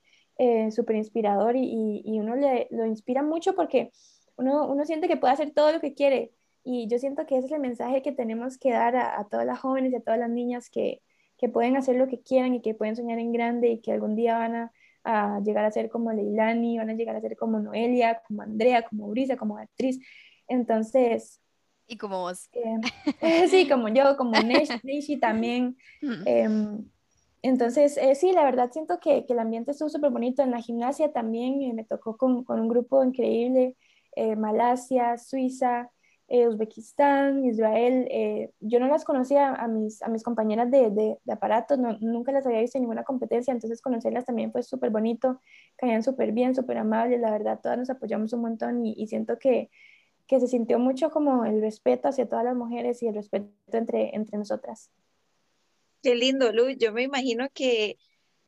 súper 0.72 0.96
inspirador 0.96 1.56
y, 1.56 2.02
y, 2.04 2.20
uno 2.20 2.36
le, 2.36 2.68
lo 2.72 2.86
inspira 2.88 3.22
mucho 3.22 3.54
porque 3.56 3.92
uno, 4.38 4.86
siente 4.86 5.08
que 5.08 5.18
puede 5.18 5.34
hacer 5.34 5.52
todo 5.52 5.72
lo 5.72 5.80
que 5.80 5.94
quiere. 5.94 6.34
Y 6.64 6.88
yo 6.88 7.00
siento 7.00 7.26
que 7.26 7.38
ese 7.38 7.48
es 7.48 7.54
el 7.54 7.60
mensaje 7.60 8.02
que 8.02 8.12
tenemos 8.12 8.58
que 8.58 8.72
dar 8.72 8.96
a, 8.96 9.28
todas 9.30 9.46
las 9.46 9.60
jóvenes 9.60 9.92
y 9.92 9.96
a 9.96 10.02
todas 10.02 10.20
las 10.20 10.30
niñas 10.30 10.70
que, 10.70 11.02
pueden 11.54 11.76
hacer 11.76 11.96
lo 11.96 12.08
que 12.08 12.22
quieran 12.22 12.54
y 12.54 12.62
que 12.62 12.76
pueden 12.76 12.96
soñar 12.96 13.18
en 13.18 13.32
grande 13.32 13.70
y 13.70 13.82
que 13.82 13.92
algún 13.92 14.16
día 14.16 14.38
van 14.38 14.72
a, 15.04 15.40
llegar 15.44 15.66
a 15.66 15.72
ser 15.72 15.90
como 15.90 16.14
Leilani, 16.14 16.78
van 16.78 16.92
a 16.92 16.94
llegar 16.94 17.16
a 17.16 17.22
ser 17.22 17.36
como 17.36 17.60
Noelia, 17.60 18.22
como 18.28 18.44
Andrea, 18.44 18.84
como 18.84 19.08
Brisa, 19.08 19.38
como 19.38 19.58
actriz. 19.58 20.00
Entonces... 20.48 21.42
Y 21.88 21.98
como 21.98 22.20
vos. 22.20 22.48
Eh, 22.54 23.48
sí, 23.50 23.68
como 23.68 23.88
yo, 23.90 24.16
como 24.18 24.34
Nishi 24.84 25.18
también. 25.18 25.78
Em, 26.26 26.86
entonces, 27.42 27.98
eh, 27.98 28.14
sí, 28.16 28.32
la 28.34 28.44
verdad 28.44 28.70
siento 28.72 29.00
que, 29.00 29.26
el 29.28 29.40
ambiente 29.40 29.72
estuvo 29.72 29.90
súper 29.90 30.12
bonito. 30.12 30.44
En 30.44 30.52
la 30.52 30.62
gimnasia 30.62 31.12
también 31.12 31.62
eh, 31.62 31.74
me 31.74 31.84
tocó 31.84 32.18
con, 32.18 32.44
con, 32.44 32.60
un 32.60 32.68
grupo 32.68 33.04
increíble. 33.04 33.76
Eh, 34.16 34.36
Malasia, 34.36 35.18
Suiza, 35.18 35.90
eh, 36.34 36.48
Uzbekistán, 36.48 37.44
Israel. 37.44 38.08
Eh, 38.10 38.52
yo 38.62 38.80
no 38.80 38.88
las 38.88 39.04
conocía 39.04 39.54
a 39.54 39.68
mis, 39.68 40.02
a 40.02 40.08
mis 40.08 40.24
compañeras 40.24 40.72
de, 40.72 40.90
de, 40.90 41.18
aparatos, 41.30 41.78
nunca 42.00 42.32
las 42.32 42.46
había 42.46 42.62
visto 42.62 42.78
en 42.78 42.84
ninguna 42.84 43.04
competencia, 43.04 43.52
entonces 43.52 43.82
conocerlas 43.82 44.24
también 44.24 44.52
fue 44.54 44.64
súper 44.64 44.92
bonito, 44.92 45.42
caían 45.76 46.04
súper 46.04 46.32
bien, 46.32 46.56
súper 46.56 46.78
amables, 46.78 47.20
la 47.20 47.32
verdad, 47.32 47.60
todas 47.62 47.78
nos 47.78 47.90
apoyamos 47.90 48.32
un 48.32 48.42
montón 48.42 48.86
y, 48.86 49.06
siento 49.08 49.38
que, 49.38 49.70
que, 50.26 50.40
se 50.40 50.48
sintió 50.48 50.80
mucho 50.80 51.12
como 51.12 51.44
el 51.44 51.60
respeto 51.60 52.08
hacia 52.08 52.30
todas 52.30 52.46
las 52.46 52.56
mujeres 52.56 53.04
y 53.04 53.08
el 53.08 53.16
respeto 53.16 53.50
entre, 53.74 54.16
entre 54.16 54.38
nosotras. 54.38 54.90
Qué 56.02 56.16
lindo, 56.16 56.54
Lu. 56.54 56.70
Yo 56.70 56.94
me 56.94 57.04
imagino 57.04 57.50
que 57.54 57.98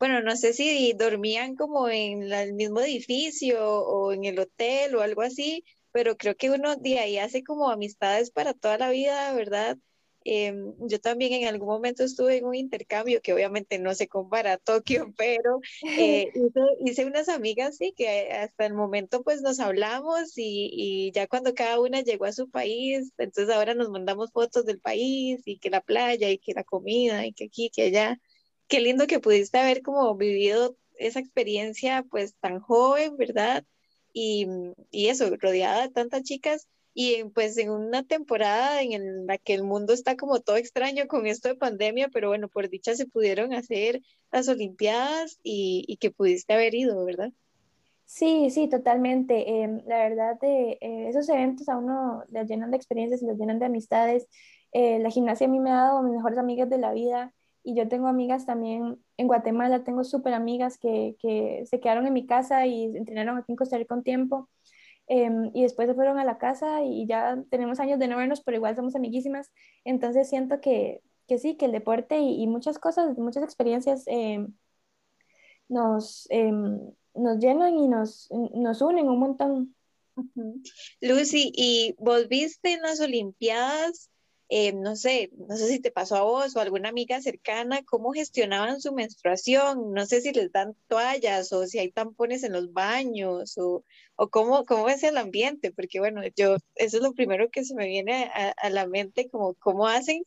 bueno, 0.04 0.22
no 0.22 0.36
sé 0.36 0.52
si 0.52 0.92
dormían 0.92 1.56
como 1.56 1.88
en 1.88 2.24
el 2.34 2.52
mismo 2.56 2.82
edificio 2.82 3.66
o 3.66 4.12
en 4.12 4.26
el 4.26 4.38
hotel 4.38 4.96
o 4.96 5.02
algo 5.02 5.22
así, 5.22 5.64
pero 5.94 6.18
creo 6.18 6.36
que 6.36 6.50
uno 6.50 6.76
de 6.76 7.00
ahí 7.00 7.18
hace 7.18 7.42
como 7.42 7.70
amistades 7.70 8.30
para 8.30 8.54
toda 8.54 8.78
la 8.78 8.90
vida, 8.90 9.32
¿verdad? 9.34 9.78
Em, 10.26 10.74
yo 10.90 11.00
también 11.00 11.32
en 11.32 11.48
algún 11.48 11.70
momento 11.70 12.04
estuve 12.04 12.36
en 12.36 12.44
un 12.44 12.56
intercambio 12.56 13.22
que 13.22 13.32
obviamente 13.32 13.80
no 13.80 13.96
se 13.96 14.10
compara 14.10 14.52
a 14.52 14.58
Tokio, 14.58 15.14
pero 15.18 15.62
eh, 15.98 16.34
hice, 16.86 17.06
unas 17.06 17.30
amigas, 17.30 17.78
sí, 17.78 17.94
que 17.96 18.30
hasta 18.30 18.66
el 18.66 18.74
momento 18.74 19.24
pues 19.24 19.42
nos 19.42 19.62
hablamos 19.62 20.38
y, 20.38 20.70
y, 20.74 21.12
ya 21.14 21.28
cuando 21.28 21.54
cada 21.54 21.80
una 21.80 22.02
llegó 22.02 22.26
a 22.26 22.34
su 22.34 22.50
país, 22.50 23.14
entonces 23.18 23.56
ahora 23.56 23.74
nos 23.74 23.90
mandamos 23.90 24.34
fotos 24.34 24.66
del 24.66 24.82
país 24.82 25.42
y 25.46 25.60
que 25.60 25.70
la 25.70 25.80
playa 25.80 26.30
y 26.30 26.40
que 26.40 26.54
la 26.54 26.66
comida 26.66 27.26
y 27.26 27.32
que 27.32 27.46
aquí, 27.46 27.70
que 27.74 27.84
allá. 27.84 28.20
Qué 28.68 28.80
lindo 28.80 29.08
que 29.08 29.20
pudiste 29.20 29.58
haber 29.58 29.82
como 29.82 30.16
vivido 30.16 30.78
esa 30.98 31.20
experiencia 31.20 32.06
pues 32.10 32.36
tan 32.40 32.60
joven, 32.60 33.18
¿verdad? 33.18 33.64
Y, 34.14 34.48
y 34.92 35.08
eso, 35.08 35.30
rodeada 35.38 35.84
de 35.84 35.90
tantas 35.90 36.24
chicas 36.24 36.68
y 36.94 37.24
pues 37.26 37.58
en 37.58 37.72
una 37.72 38.04
temporada 38.04 38.82
en 38.82 39.26
la 39.26 39.38
que 39.38 39.54
el 39.54 39.64
mundo 39.64 39.94
está 39.94 40.16
como 40.16 40.40
todo 40.40 40.58
extraño 40.58 41.08
con 41.08 41.26
esto 41.26 41.48
de 41.48 41.56
pandemia, 41.56 42.10
pero 42.10 42.28
bueno, 42.30 42.48
por 42.48 42.70
dicha 42.70 42.96
se 42.96 43.08
pudieron 43.08 43.54
hacer 43.54 44.02
las 44.32 44.48
Olimpiadas 44.48 45.40
y, 45.44 45.98
que 46.00 46.12
pudiste 46.12 46.54
haber 46.54 46.76
ido, 46.76 47.04
¿verdad? 47.04 47.32
Sí, 48.06 48.50
sí, 48.52 48.68
totalmente. 48.68 49.64
Em, 49.64 49.82
la 49.88 50.10
verdad, 50.10 50.40
de 50.40 50.78
eh, 50.82 51.10
esos 51.10 51.28
eventos 51.30 51.68
a 51.70 51.78
uno 51.78 52.24
le 52.30 52.46
llenan 52.46 52.70
de 52.70 52.78
experiencias, 52.78 53.22
les 53.24 53.38
llenan 53.38 53.60
de 53.60 53.66
amistades. 53.66 54.28
Eh, 54.72 55.00
la 55.00 55.10
gimnasia 55.10 55.48
a 55.48 55.50
mí 55.50 55.60
me 55.60 55.72
ha 55.72 55.76
dado 55.76 56.04
mis 56.04 56.14
mejores 56.14 56.38
amigas 56.38 56.70
de 56.70 56.78
la 56.78 56.94
vida 56.94 57.34
y 57.64 57.76
yo 57.76 57.88
tengo 57.88 58.08
amigas 58.08 58.46
también 58.46 59.00
en 59.18 59.28
Guatemala, 59.28 59.84
tengo 59.84 60.04
súper 60.04 60.34
amigas 60.34 60.78
que, 60.78 61.16
que 61.20 61.64
se 61.66 61.80
quedaron 61.80 62.08
en 62.08 62.14
mi 62.14 62.26
casa 62.26 62.66
y 62.66 62.86
entrenaron 62.86 63.38
aquí 63.38 63.52
en 63.52 63.56
Costa 63.56 63.78
Rica 63.78 63.96
un 63.96 64.04
tiempo 64.04 64.50
Em, 65.08 65.52
y 65.54 65.64
después 65.64 65.88
se 65.88 65.96
fueron 65.96 66.18
a 66.18 66.24
la 66.24 66.38
casa 66.38 66.84
y 66.84 67.06
ya 67.08 67.44
tenemos 67.50 67.80
años 67.80 68.00
de 68.00 68.08
no 68.08 68.18
vernos, 68.18 68.42
pero 68.42 68.58
igual 68.58 68.76
somos 68.76 68.96
amiguísimas. 68.96 69.52
Entonces 69.84 70.30
siento 70.30 70.62
que, 70.62 71.02
que 71.28 71.40
sí, 71.40 71.56
que 71.56 71.66
el 71.66 71.72
deporte 71.72 72.20
y, 72.20 72.48
muchas 72.48 72.80
cosas, 72.80 73.18
muchas 73.18 73.44
experiencias 73.44 74.04
em, 74.08 74.54
nos, 75.68 76.28
em, 76.30 76.80
nos 77.14 77.40
llenan 77.40 77.78
y 77.78 77.88
nos, 77.88 78.30
nos 78.32 78.82
unen 78.82 79.10
un 79.10 79.20
montón. 79.20 79.76
Lucy, 81.02 81.52
¿y 81.56 81.96
volviste 81.98 82.74
en 82.74 82.82
las 82.82 83.02
Olimpiadas 83.02 84.10
eh, 84.50 84.74
no 84.74 84.96
sé, 84.96 85.32
no 85.38 85.56
sé 85.58 85.68
si 85.68 85.80
te 85.80 85.92
pasó 85.92 86.16
a 86.16 86.24
vos 86.24 86.56
o 86.56 86.60
a 86.60 86.64
alguna 86.64 86.90
amiga 86.90 87.22
cercana, 87.22 87.84
cómo 87.86 88.12
gestionaban 88.12 88.82
su 88.82 88.94
menstruación, 88.94 89.94
no 89.94 90.06
sé 90.06 90.22
si 90.22 90.32
les 90.32 90.52
dan 90.52 90.76
toallas 90.88 91.52
o 91.54 91.66
si 91.66 91.80
hay 91.80 91.92
tampones 91.92 92.44
en 92.44 92.54
los 92.54 92.72
baños 92.74 93.58
o, 93.58 93.84
o 94.16 94.30
cómo, 94.30 94.66
cómo 94.66 94.90
es 94.90 95.04
el 95.04 95.18
ambiente, 95.18 95.72
porque 95.72 96.00
bueno, 96.00 96.22
yo, 96.36 96.58
eso 96.76 96.98
es 96.98 97.04
lo 97.04 97.14
primero 97.14 97.50
que 97.50 97.64
se 97.66 97.74
me 97.74 97.88
viene 97.88 98.30
a, 98.34 98.70
la 98.70 98.86
mente, 98.86 99.30
como 99.30 99.54
cómo 99.56 99.88
hacen 99.88 100.24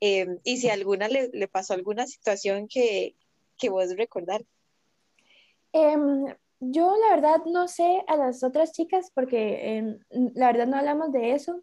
eh, 0.00 0.26
y 0.44 0.58
si 0.58 0.70
a 0.70 0.74
alguna 0.74 1.08
le, 1.08 1.28
le, 1.32 1.48
pasó 1.48 1.74
alguna 1.74 2.06
situación 2.06 2.68
que, 2.68 3.16
que 3.58 3.68
vos 3.68 3.94
recordar. 3.96 4.44
Em, 5.72 6.26
yo 6.60 6.96
la 6.96 7.14
verdad 7.14 7.44
no 7.46 7.68
sé 7.68 8.02
a 8.06 8.16
las 8.16 8.42
otras 8.42 8.72
chicas 8.72 9.10
porque 9.14 9.76
em, 9.76 10.00
la 10.34 10.46
verdad 10.46 10.66
no 10.66 10.76
hablamos 10.78 11.12
de 11.12 11.32
eso, 11.34 11.62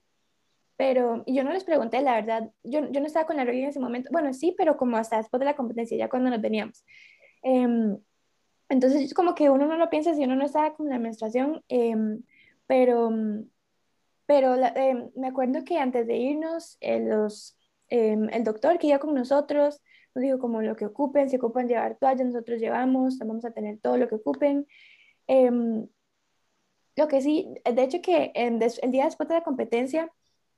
pero 0.78 1.24
yo 1.26 1.44
no 1.44 1.52
les 1.52 1.64
pregunté, 1.64 2.02
la 2.02 2.16
verdad, 2.16 2.52
yo, 2.64 2.92
yo 2.92 3.00
no 3.00 3.08
estaba 3.08 3.26
con 3.26 3.38
la 3.38 3.46
regla 3.46 3.64
en 3.64 3.70
ese 3.70 3.80
momento, 3.80 4.10
bueno, 4.12 4.34
sí, 4.34 4.54
pero 4.58 4.76
como 4.78 4.98
hasta 4.98 5.18
después 5.18 5.40
de 5.40 5.46
la 5.46 5.56
competencia, 5.56 5.98
ya 5.98 6.10
cuando 6.10 6.30
nos 6.30 6.42
veníamos. 6.42 6.84
Eh, 7.44 7.98
entonces, 8.70 9.14
como 9.14 9.36
que 9.36 9.50
uno 9.50 9.68
no 9.68 9.78
lo 9.78 9.90
piensa 9.90 10.14
si 10.16 10.24
uno 10.24 10.36
no 10.36 10.46
estaba 10.46 10.74
con 10.76 10.90
la 10.90 11.00
menstruación, 11.00 11.64
em, 11.70 12.24
pero, 12.68 13.12
pero 14.26 14.56
em, 14.56 15.12
me 15.16 15.28
acuerdo 15.28 15.64
que 15.64 15.78
antes 15.78 16.08
de 16.08 16.18
irnos, 16.18 16.78
eh, 16.82 17.00
los, 17.00 17.58
el 17.90 18.44
doctor 18.44 18.80
que 18.80 18.88
iba 18.88 19.00
con 19.00 19.14
nosotros 19.14 19.82
nos 20.16 20.24
dijo 20.24 20.40
como 20.40 20.62
lo 20.62 20.76
que 20.76 20.86
ocupen, 20.86 21.30
si 21.30 21.38
ocupan 21.38 21.68
llevar 21.68 21.98
toallas, 21.98 22.28
nosotros 22.28 22.60
llevamos, 22.60 23.20
vamos 23.20 23.46
a 23.46 23.52
tener 23.52 23.80
todo 23.80 23.98
lo 23.98 24.08
que 24.08 24.16
ocupen. 24.16 24.68
lo 26.96 27.08
que 27.08 27.22
sí, 27.22 27.54
de 27.64 27.84
hecho 27.84 28.02
que 28.02 28.32
el 28.36 28.60
día 28.92 29.06
después 29.06 29.30
de 29.30 29.36
la 29.36 29.44
competencia, 29.44 30.12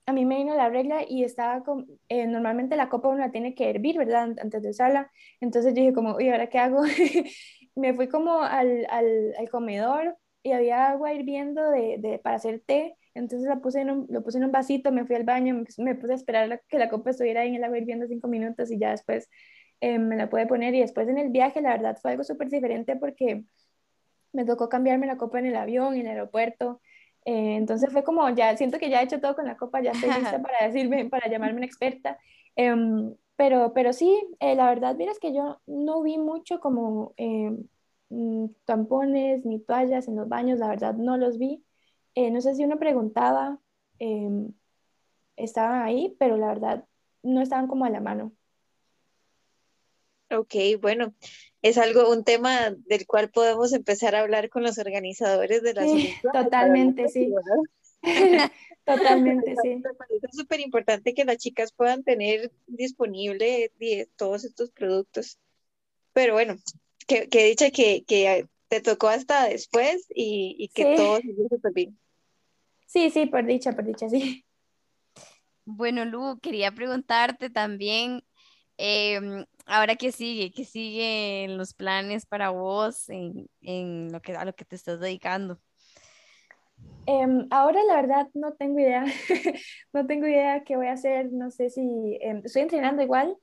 a 0.08 0.12
mí 0.14 0.24
me 0.24 0.38
vino 0.38 0.54
la 0.56 0.70
regla 0.70 1.04
y 1.06 1.22
estaba 1.22 1.62
con, 1.62 1.86
eh, 2.08 2.26
normalmente 2.26 2.76
la 2.76 2.88
copa 2.88 3.08
uno 3.08 3.18
la 3.18 3.30
tiene 3.30 3.54
que 3.54 3.68
hervir, 3.68 3.98
¿verdad? 3.98 4.34
Antes 4.40 4.62
de 4.62 4.70
usarla. 4.70 5.12
Entonces 5.38 5.74
dije 5.74 5.92
como, 5.92 6.16
uy, 6.16 6.30
¿ahora 6.30 6.48
qué 6.48 6.58
hago? 6.58 6.80
me 7.74 7.92
fui 7.92 8.08
como 8.08 8.40
al, 8.40 8.86
al, 8.88 9.34
al, 9.38 9.50
comedor 9.50 10.16
y 10.42 10.52
había 10.52 10.88
agua 10.88 11.12
hirviendo 11.12 11.70
de, 11.70 11.98
de, 11.98 12.18
para 12.20 12.36
hacer 12.36 12.62
té. 12.64 12.96
Entonces 13.12 13.46
la 13.46 13.60
puse 13.60 13.82
en 13.82 13.90
un, 13.90 14.06
lo 14.08 14.22
puse 14.24 14.38
en 14.38 14.44
un 14.44 14.52
vasito, 14.52 14.92
me 14.92 15.04
fui 15.04 15.14
al 15.14 15.24
baño, 15.24 15.62
me, 15.76 15.94
puse 15.94 16.12
a 16.12 16.16
esperar 16.16 16.62
que 16.68 16.78
la 16.78 16.88
copa 16.88 17.10
estuviera 17.10 17.42
ahí 17.42 17.48
en 17.50 17.56
el 17.56 17.64
agua 17.64 17.76
hirviendo 17.76 18.06
cinco 18.06 18.28
minutos 18.28 18.70
y 18.70 18.78
ya 18.78 18.92
después 18.92 19.28
eh, 19.82 19.98
me 19.98 20.16
la 20.16 20.30
pude 20.30 20.46
poner. 20.46 20.74
Y 20.74 20.80
después 20.80 21.06
en 21.08 21.18
el 21.18 21.28
viaje, 21.28 21.60
la 21.60 21.70
verdad, 21.76 21.98
fue 22.00 22.12
algo 22.12 22.24
súper 22.24 22.48
diferente 22.48 22.96
porque 22.96 23.44
me 24.32 24.46
tocó 24.46 24.70
cambiarme 24.70 25.06
la 25.06 25.18
copa 25.18 25.38
en 25.38 25.46
el 25.46 25.56
avión, 25.56 25.94
en 25.96 26.00
el 26.02 26.12
aeropuerto. 26.12 26.80
Eh, 27.28 27.56
entonces 27.56 27.92
fue 27.92 28.04
como, 28.04 28.30
ya 28.30 28.56
siento 28.56 28.78
que 28.78 28.88
ya 28.88 29.02
he 29.02 29.04
hecho 29.04 29.20
todo 29.20 29.36
con 29.36 29.44
la 29.44 29.58
copa, 29.58 29.82
ya 29.82 29.90
estoy 29.90 30.08
lista 30.10 30.40
para 30.42 30.66
decirme, 30.66 31.10
para 31.10 31.28
llamarme 31.28 31.58
una 31.58 31.66
experta. 31.66 32.18
Em, 32.56 33.14
pero, 33.36 33.74
pero 33.74 33.92
sí, 33.92 34.18
eh, 34.40 34.54
la 34.54 34.66
verdad, 34.66 34.96
mira, 34.96 35.12
es 35.12 35.18
que 35.18 35.34
yo 35.34 35.60
no 35.66 36.02
vi 36.02 36.16
mucho 36.16 36.58
como 36.58 37.12
em, 37.18 37.64
mm, 38.08 38.46
tampones 38.64 39.44
ni 39.44 39.58
toallas 39.60 40.08
en 40.08 40.16
los 40.16 40.26
baños, 40.26 40.58
la 40.58 40.68
verdad 40.68 40.94
no 40.94 41.18
los 41.18 41.36
vi. 41.36 41.62
Eh, 42.14 42.30
no 42.30 42.40
sé 42.40 42.54
si 42.54 42.64
uno 42.64 42.78
preguntaba, 42.78 43.58
em, 43.98 44.52
estaban 45.36 45.82
ahí, 45.82 46.16
pero 46.18 46.38
la 46.38 46.48
verdad 46.48 46.84
no 47.22 47.42
estaban 47.42 47.68
como 47.68 47.84
a 47.84 47.90
la 47.90 48.00
mano. 48.00 48.32
Ok, 50.30 50.54
bueno, 50.80 51.14
es 51.62 51.78
algo, 51.78 52.10
un 52.10 52.24
tema 52.24 52.70
del 52.86 53.06
cual 53.06 53.30
podemos 53.30 53.72
empezar 53.72 54.14
a 54.14 54.20
hablar 54.20 54.50
con 54.50 54.62
los 54.62 54.78
organizadores 54.78 55.62
de 55.62 55.74
las 55.74 55.90
sí, 55.90 56.14
Totalmente, 56.32 57.08
sí. 57.08 57.32
totalmente, 58.84 59.54
sí. 59.62 59.82
Es 60.22 60.36
súper 60.36 60.60
importante 60.60 61.14
que 61.14 61.24
las 61.24 61.38
chicas 61.38 61.72
puedan 61.72 62.04
tener 62.04 62.52
disponible 62.66 63.72
todos 64.16 64.44
estos 64.44 64.70
productos. 64.70 65.38
Pero 66.12 66.34
bueno, 66.34 66.56
que, 67.06 67.28
que 67.28 67.44
dicha 67.44 67.70
que, 67.70 68.04
que, 68.04 68.46
te 68.68 68.82
tocó 68.82 69.08
hasta 69.08 69.48
después 69.48 70.06
y, 70.14 70.54
y 70.58 70.68
que 70.68 70.94
todo 70.94 71.16
se 71.16 71.48
súper 71.48 71.72
bien. 71.72 71.98
Sí, 72.86 73.08
sí, 73.08 73.24
por 73.24 73.46
dicha, 73.46 73.72
por 73.72 73.86
dicha, 73.86 74.10
sí. 74.10 74.44
Bueno, 75.64 76.04
Lu, 76.04 76.38
quería 76.40 76.72
preguntarte 76.72 77.48
también, 77.48 78.22
Em, 78.78 79.44
ahora 79.68 79.96
qué 79.96 80.12
sigue, 80.12 80.50
qué 80.50 80.64
sigue 80.64 81.44
en 81.44 81.56
los 81.56 81.74
planes 81.74 82.26
para 82.26 82.50
vos 82.50 83.08
en, 83.08 83.48
en, 83.60 84.10
lo 84.12 84.20
que, 84.20 84.34
a 84.34 84.44
lo 84.44 84.54
que 84.54 84.64
te 84.64 84.76
estás 84.76 85.00
dedicando. 85.00 85.58
Em, 87.06 87.46
ahora 87.50 87.82
la 87.84 87.96
verdad 87.96 88.28
no 88.34 88.52
tengo 88.54 88.78
idea, 88.78 89.04
no 89.92 90.06
tengo 90.06 90.26
idea 90.26 90.62
qué 90.64 90.76
voy 90.76 90.86
a 90.86 90.92
hacer, 90.92 91.32
no 91.32 91.50
sé 91.50 91.70
si 91.70 92.18
em, 92.20 92.42
estoy 92.44 92.62
entrenando 92.62 93.02
igual, 93.02 93.36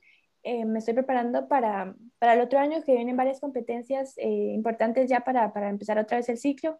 me 0.66 0.78
estoy 0.78 0.94
preparando 0.94 1.48
para, 1.48 1.96
para, 2.20 2.34
el 2.34 2.40
otro 2.40 2.60
año 2.60 2.82
que 2.84 2.94
vienen 2.94 3.16
varias 3.16 3.40
competencias 3.40 4.16
eh, 4.16 4.52
importantes 4.54 5.10
ya 5.10 5.20
para, 5.20 5.52
para, 5.52 5.68
empezar 5.68 5.98
otra 5.98 6.18
vez 6.18 6.28
el 6.28 6.38
ciclo. 6.38 6.78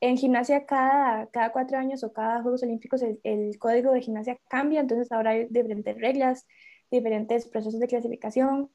En 0.00 0.18
gimnasia 0.18 0.66
cada, 0.66 1.26
cada 1.30 1.50
cuatro 1.50 1.78
años 1.78 2.04
o 2.04 2.12
cada 2.12 2.42
Juegos 2.42 2.62
Olímpicos 2.62 3.00
el, 3.00 3.18
el 3.24 3.58
código 3.58 3.92
de 3.92 4.02
gimnasia 4.02 4.38
cambia, 4.48 4.80
entonces 4.80 5.10
ahora 5.10 5.30
hay 5.30 5.46
diferentes 5.48 5.96
reglas, 5.98 6.46
diferentes 6.90 7.48
procesos 7.48 7.80
de 7.80 7.86
clasificación. 7.86 8.70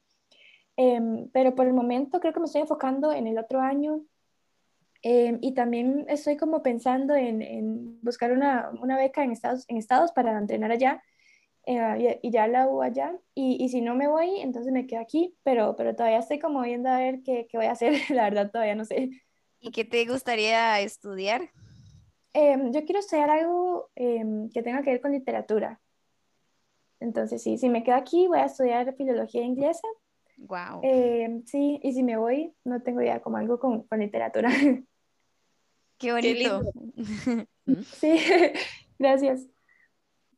Em, 0.76 1.28
pero 1.32 1.54
por 1.54 1.66
el 1.66 1.74
momento 1.74 2.20
creo 2.20 2.32
que 2.32 2.40
me 2.40 2.46
estoy 2.46 2.62
enfocando 2.62 3.12
en 3.12 3.26
el 3.26 3.38
otro 3.38 3.60
año 3.60 4.04
em, 5.02 5.38
y 5.42 5.52
también 5.52 6.06
estoy 6.08 6.36
como 6.36 6.62
pensando 6.62 7.14
en, 7.14 7.42
en 7.42 8.00
buscar 8.02 8.32
una, 8.32 8.70
una, 8.80 8.96
beca 8.96 9.22
en 9.22 9.32
Estados, 9.32 9.64
en 9.68 9.76
Estados 9.76 10.12
para 10.12 10.36
entrenar 10.38 10.72
allá 10.72 11.02
eh, 11.66 12.20
y, 12.22 12.30
ya 12.30 12.48
la 12.48 12.62
hago 12.62 12.82
allá. 12.82 13.14
Y, 13.34 13.62
y, 13.62 13.68
si 13.68 13.82
no 13.82 13.94
me 13.94 14.08
voy, 14.08 14.40
entonces 14.40 14.72
me 14.72 14.86
quedo 14.86 15.00
aquí, 15.00 15.36
pero, 15.42 15.76
pero 15.76 15.94
todavía 15.94 16.18
estoy 16.18 16.38
como 16.38 16.62
viendo 16.62 16.88
a 16.88 16.98
ver 16.98 17.22
qué, 17.22 17.46
qué 17.50 17.56
voy 17.56 17.66
a 17.66 17.72
hacer, 17.72 17.92
la 18.10 18.24
verdad 18.24 18.50
todavía 18.50 18.74
no 18.74 18.84
sé. 18.84 19.10
¿Y 19.60 19.70
qué 19.70 19.84
te 19.84 20.04
gustaría 20.06 20.80
estudiar? 20.80 21.50
Em, 22.34 22.72
yo 22.72 22.84
quiero 22.84 23.00
estudiar 23.00 23.30
algo 23.30 23.90
que 23.94 24.62
tenga 24.62 24.82
que 24.82 24.90
ver 24.90 25.00
con 25.00 25.12
literatura. 25.12 25.80
Entonces, 26.98 27.42
sí, 27.42 27.58
si 27.58 27.68
me 27.68 27.82
quedo 27.82 27.96
aquí, 27.96 28.26
voy 28.26 28.38
a 28.38 28.46
estudiar 28.46 28.94
filología 28.96 29.42
inglesa. 29.42 29.86
Wow. 30.36 30.80
Eh, 30.82 31.42
sí, 31.46 31.80
y 31.82 31.92
si 31.92 32.02
me 32.02 32.16
voy, 32.16 32.52
no 32.64 32.82
tengo 32.82 33.00
idea, 33.02 33.20
como 33.20 33.36
algo 33.36 33.58
con, 33.58 33.82
con 33.84 34.00
literatura. 34.00 34.50
Qué 35.98 36.12
bonito. 36.12 36.62
sí, 38.00 38.18
gracias. 38.98 39.46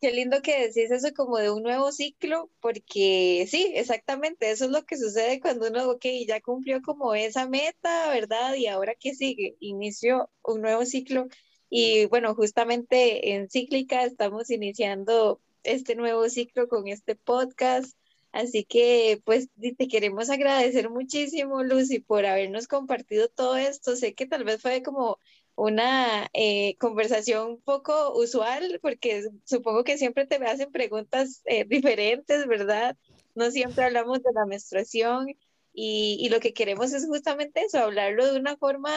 Qué 0.00 0.12
lindo 0.12 0.42
que 0.42 0.68
decís 0.68 0.90
eso 0.90 1.14
como 1.16 1.38
de 1.38 1.50
un 1.50 1.62
nuevo 1.62 1.90
ciclo, 1.90 2.50
porque 2.61 3.46
sí, 3.48 3.72
exactamente, 3.74 4.50
eso 4.50 4.66
es 4.66 4.70
lo 4.70 4.85
que 4.85 4.98
sucede 4.98 5.40
cuando 5.40 5.68
uno, 5.68 5.90
ok, 5.92 6.04
ya 6.28 6.42
cumplió 6.42 6.83
como 6.83 7.14
esa 7.14 7.48
meta, 7.48 8.11
¿verdad? 8.11 8.54
Y 8.54 8.66
ahora 8.66 8.94
qué 9.00 9.14
sigue, 9.14 9.57
inició 9.61 10.28
un 10.42 10.61
nuevo 10.61 10.85
ciclo. 10.85 11.28
Y 11.70 12.04
bueno, 12.07 12.35
justamente 12.35 13.33
en 13.33 13.48
Cíclica 13.48 14.04
estamos 14.04 14.50
iniciando 14.50 15.40
este 15.62 15.96
nuevo 15.96 16.28
ciclo 16.28 16.68
con 16.68 16.88
este 16.88 17.16
podcast. 17.16 17.96
Así 18.34 18.64
que 18.64 19.22
pues 19.24 19.48
te 19.78 19.86
queremos 19.86 20.28
agradecer 20.28 20.90
muchísimo, 20.90 21.62
Lucy, 21.62 22.00
por 22.00 22.26
habernos 22.26 22.66
compartido 22.66 23.28
todo 23.28 23.54
esto. 23.56 23.94
Sé 23.94 24.14
que 24.14 24.26
tal 24.26 24.42
vez 24.42 24.60
fue 24.60 24.82
como 24.82 25.20
una 25.54 26.28
eh, 26.32 26.76
conversación 26.78 27.60
poco 27.60 28.12
usual, 28.18 28.80
porque 28.82 29.22
supongo 29.44 29.84
que 29.84 29.98
siempre 29.98 30.26
te 30.26 30.34
hacen 30.44 30.72
preguntas 30.72 31.42
eh, 31.44 31.64
diferentes, 31.64 32.48
¿verdad? 32.48 32.96
No 33.36 33.52
siempre 33.52 33.84
hablamos 33.84 34.20
de 34.20 34.32
la 34.34 34.46
menstruación 34.46 35.28
y, 35.72 36.18
y, 36.20 36.28
lo 36.28 36.40
que 36.40 36.52
queremos 36.54 36.92
es 36.92 37.06
justamente 37.06 37.62
eso, 37.62 37.78
hablarlo 37.78 38.32
de 38.32 38.40
una 38.40 38.56
forma 38.56 38.90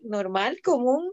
normal, 0.00 0.60
común, 0.62 1.10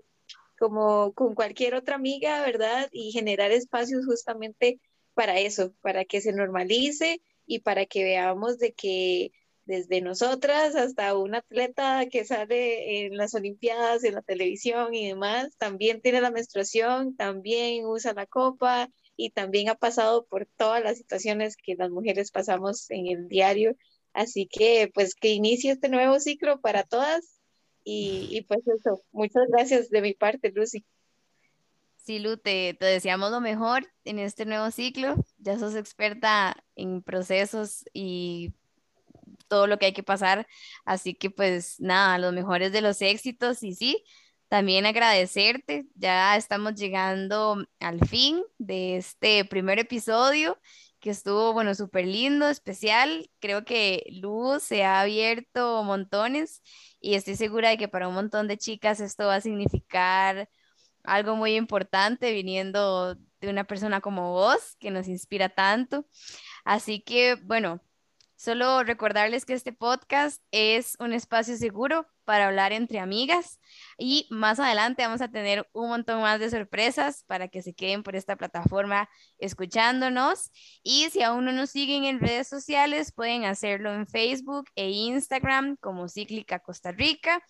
como 0.60 1.14
con 1.14 1.34
cualquier 1.34 1.76
otra 1.76 1.96
amiga, 1.96 2.42
¿verdad? 2.42 2.90
Y 2.92 3.14
generar 3.14 3.52
espacios 3.52 4.06
justamente 4.06 4.82
para 5.14 5.40
eso, 5.40 5.74
para 5.82 6.04
que 6.04 6.20
se 6.20 6.34
normalice 6.34 7.22
y 7.50 7.60
para 7.60 7.88
que 7.88 8.04
veamos 8.04 8.60
de 8.60 8.74
que 8.74 9.32
desde 9.66 10.02
nosotras 10.02 10.76
hasta 10.76 11.18
un 11.18 11.34
atleta 11.34 12.06
que 12.10 12.24
sale 12.24 13.06
en 13.06 13.18
las 13.18 13.34
Olimpiadas, 13.34 14.04
en 14.04 14.14
la 14.14 14.22
televisión 14.22 14.94
y 14.94 15.08
demás, 15.08 15.58
también 15.58 16.00
tiene 16.00 16.22
la 16.22 16.30
menstruación, 16.30 17.16
también 17.16 17.86
usa 17.86 18.14
la 18.14 18.28
copa 18.28 18.92
y 19.16 19.32
también 19.32 19.70
ha 19.70 19.76
pasado 19.76 20.28
por 20.28 20.46
todas 20.58 20.84
las 20.84 20.98
situaciones 20.98 21.58
que 21.58 21.74
las 21.76 21.90
mujeres 21.90 22.30
pasamos 22.32 22.90
en 22.92 23.08
el 23.08 23.28
diario. 23.28 23.76
Así 24.14 24.48
que 24.48 24.92
pues 24.94 25.16
que 25.16 25.30
inicie 25.30 25.72
este 25.72 25.90
nuevo 25.90 26.20
ciclo 26.20 26.62
para 26.62 26.84
todas 26.84 27.40
y, 27.84 28.46
pues 28.48 28.60
eso, 28.68 29.02
muchas 29.12 29.48
gracias 29.50 29.90
de 29.90 30.02
mi 30.04 30.14
parte, 30.14 30.52
Lucy. 30.52 30.86
Sí, 32.10 32.18
Lu, 32.18 32.38
te, 32.38 32.74
te, 32.74 32.88
deseamos 32.88 33.30
lo 33.30 33.40
mejor 33.40 33.86
en 34.04 34.18
este 34.18 34.44
nuevo 34.48 34.72
ciclo. 34.72 35.16
Ya 35.38 35.60
sos 35.60 35.76
experta 35.76 36.56
en 36.76 37.04
procesos 37.04 37.86
y 37.94 38.56
todo 39.48 39.68
lo 39.68 39.78
que 39.78 39.86
hay 39.86 39.94
que 39.94 40.02
pasar. 40.02 40.48
Así 40.86 41.14
que 41.14 41.30
pues 41.30 41.80
nada, 41.80 42.18
los 42.18 42.34
mejores 42.34 42.72
de 42.72 42.82
los 42.82 43.04
éxitos 43.04 43.62
y 43.62 43.76
sí, 43.76 44.04
también 44.48 44.88
agradecerte. 44.88 45.86
Ya 45.94 46.36
estamos 46.36 46.74
llegando 46.74 47.64
al 47.80 48.00
fin 48.08 48.44
de 48.58 48.98
este 48.98 49.46
primer 49.46 49.78
episodio 49.78 50.60
que 51.00 51.12
estuvo, 51.12 51.54
bueno, 51.54 51.76
súper 51.76 52.08
lindo, 52.08 52.50
especial. 52.50 53.30
Creo 53.40 53.66
que 53.66 54.04
Luz 54.20 54.64
se 54.64 54.84
ha 54.84 55.02
abierto 55.02 55.84
montones 55.84 56.64
y 57.00 57.14
estoy 57.14 57.36
segura 57.36 57.70
de 57.70 57.78
que 57.78 57.88
para 57.88 58.08
un 58.08 58.16
montón 58.16 58.48
de 58.48 58.58
chicas 58.58 59.00
esto 59.00 59.28
va 59.28 59.36
a 59.36 59.42
significar 59.42 60.50
algo 61.14 61.36
muy 61.36 61.56
importante 61.56 62.32
viniendo 62.32 63.16
de 63.16 63.50
una 63.50 63.64
persona 63.64 64.02
como 64.02 64.34
vos, 64.34 64.76
que 64.80 64.92
nos 64.92 65.08
inspira 65.08 65.50
tanto. 65.50 66.06
Así 66.66 67.02
que, 67.02 67.36
bueno, 67.44 67.82
Solo 68.40 68.86
recordarles 68.86 69.44
que 69.44 69.54
este 69.54 69.74
podcast 69.74 70.42
es 70.52 70.96
un 71.02 71.12
espacio 71.12 71.58
seguro 71.58 72.08
para 72.24 72.48
hablar 72.48 72.72
entre 72.72 73.00
amigas 73.00 73.60
y 73.98 74.28
más 74.30 74.62
adelante 74.62 75.04
vamos 75.04 75.20
a 75.20 75.28
tener 75.28 75.68
un 75.74 75.90
montón 75.90 76.22
más 76.22 76.40
de 76.40 76.50
sorpresas 76.50 77.26
para 77.28 77.50
que 77.50 77.62
se 77.62 77.74
queden 77.74 78.02
por 78.02 78.16
esta 78.16 78.38
plataforma 78.38 79.10
escuchándonos. 79.40 80.52
Y 80.84 81.10
si 81.10 81.22
aún 81.22 81.44
no 81.44 81.52
nos 81.52 81.72
siguen 81.72 82.06
en 82.06 82.22
redes 82.22 82.48
sociales 82.48 83.12
pueden 83.12 83.44
hacerlo 83.44 83.94
en 83.94 84.08
Facebook 84.08 84.70
e 84.74 84.90
Instagram 84.90 85.76
como 85.76 86.08
Cíclica 86.08 86.60
Costa 86.60 86.94
Rica. 86.94 87.44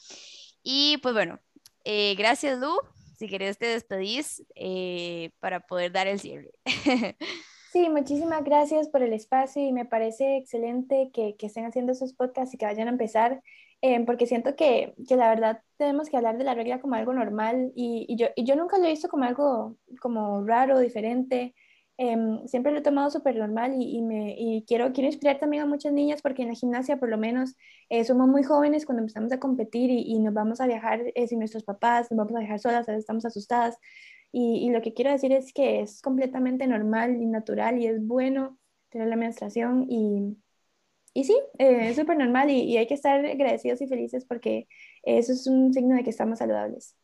Y 0.64 0.98
pues 1.04 1.14
bueno, 1.14 1.40
eh, 1.84 2.16
gracias 2.18 2.58
Lu, 2.58 2.76
si 3.20 3.28
querés 3.28 3.58
te 3.58 3.68
despedís 3.68 4.42
eh, 4.56 5.32
para 5.42 5.60
poder 5.60 5.92
dar 5.92 6.08
el 6.08 6.20
cierre. 6.20 6.52
Sí, 7.72 7.88
muchísimas 7.88 8.44
gracias 8.44 8.88
por 8.88 9.04
el 9.04 9.14
espacio 9.14 9.62
y 9.64 9.72
me 9.72 9.86
parece 9.86 10.38
excelente 10.38 11.12
que, 11.14 11.36
que 11.38 11.46
estén 11.46 11.66
haciendo 11.66 11.92
esos 11.92 12.14
podcasts 12.14 12.56
y 12.56 12.58
que 12.58 12.66
vayan 12.66 12.88
a 12.88 12.92
empezar, 12.92 13.44
eh, 13.84 14.04
porque 14.08 14.26
siento 14.26 14.56
que, 14.56 14.96
que, 15.08 15.16
la 15.16 15.30
verdad 15.30 15.62
tenemos 15.78 16.10
que 16.10 16.18
hablar 16.18 16.40
de 16.40 16.46
la 16.46 16.56
regla 16.56 16.82
como 16.82 16.96
algo 16.96 17.14
normal 17.14 17.72
y, 17.76 18.08
y, 18.10 18.16
yo, 18.16 18.26
y 18.36 18.44
yo 18.44 18.56
nunca 18.56 18.80
lo 18.80 18.86
he 18.86 18.90
visto 18.90 19.08
como 19.08 19.26
algo 19.26 19.78
como 20.02 20.44
raro, 20.48 20.80
diferente. 20.80 21.54
Em, 22.02 22.48
siempre 22.48 22.72
lo 22.72 22.80
he 22.80 22.82
tomado 22.82 23.10
súper 23.10 23.36
normal 23.36 23.74
y, 23.78 23.98
y, 23.98 24.02
me, 24.02 24.34
y 24.38 24.64
quiero, 24.66 24.94
quiero 24.94 25.08
inspirar 25.08 25.38
también 25.38 25.64
a 25.64 25.66
muchas 25.66 25.92
niñas 25.92 26.22
porque 26.22 26.44
en 26.44 26.48
la 26.48 26.54
gimnasia 26.54 26.96
por 26.98 27.10
lo 27.10 27.18
menos 27.18 27.58
eh, 27.90 28.06
somos 28.06 28.26
muy 28.30 28.42
jóvenes 28.42 28.86
cuando 28.86 29.02
empezamos 29.02 29.34
a 29.34 29.40
competir 29.40 29.90
y, 29.92 30.04
y 30.04 30.20
nos 30.20 30.34
vamos 30.34 30.62
a 30.62 30.68
viajar 30.68 31.02
eh, 31.14 31.28
sin 31.28 31.40
nuestros 31.40 31.66
papás, 31.66 32.10
nos 32.10 32.18
vamos 32.18 32.36
a 32.36 32.40
viajar 32.40 32.60
solas, 32.60 32.88
a 32.88 32.94
veces 32.94 33.02
estamos 33.02 33.26
asustadas, 33.26 33.78
y, 34.32 34.70
lo 34.70 34.82
que 34.82 34.94
quiero 34.94 35.12
decir 35.12 35.32
es 35.34 35.54
que 35.54 35.82
es 35.82 36.02
completamente 36.02 36.68
normal 36.68 37.22
y 37.22 37.26
natural 37.26 37.80
y 37.80 37.88
es 37.88 38.06
bueno 38.06 38.60
tener 38.90 39.08
la 39.08 39.16
menstruación 39.16 39.88
y, 39.90 40.38
y 41.14 41.24
sí, 41.24 41.36
eh, 41.58 41.90
es 41.90 41.96
súper 41.96 42.18
normal 42.18 42.50
y, 42.50 42.78
hay 42.78 42.88
que 42.88 42.94
estar 42.94 43.26
agradecidos 43.26 43.82
y 43.82 43.88
felices 43.88 44.26
porque 44.26 44.68
eso 45.04 45.34
es 45.34 45.48
un 45.48 45.74
signo 45.74 45.96
de 45.96 46.04
que 46.04 46.12
estamos 46.12 46.40
saludables. 46.40 46.96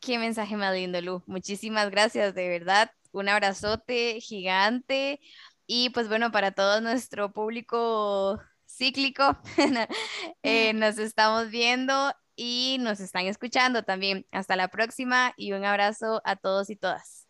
Qué 0.00 0.18
mensaje 0.18 0.56
más 0.56 0.74
lindo, 0.74 1.00
Lu. 1.00 1.22
Muchísimas 1.26 1.90
gracias, 1.90 2.34
de 2.34 2.48
verdad. 2.48 2.90
Un 3.12 3.28
abrazote 3.28 4.20
gigante. 4.20 5.20
Y 5.66 5.90
pues 5.90 6.08
bueno, 6.08 6.32
para 6.32 6.52
todo 6.52 6.80
nuestro 6.80 7.32
público 7.32 8.40
cíclico, 8.66 9.38
eh, 10.42 10.72
nos 10.72 10.98
estamos 10.98 11.50
viendo 11.50 12.12
y 12.36 12.78
nos 12.80 13.00
están 13.00 13.26
escuchando 13.26 13.82
también. 13.82 14.26
Hasta 14.30 14.56
la 14.56 14.68
próxima 14.68 15.34
y 15.36 15.52
un 15.52 15.64
abrazo 15.64 16.22
a 16.24 16.36
todos 16.36 16.70
y 16.70 16.76
todas. 16.76 17.26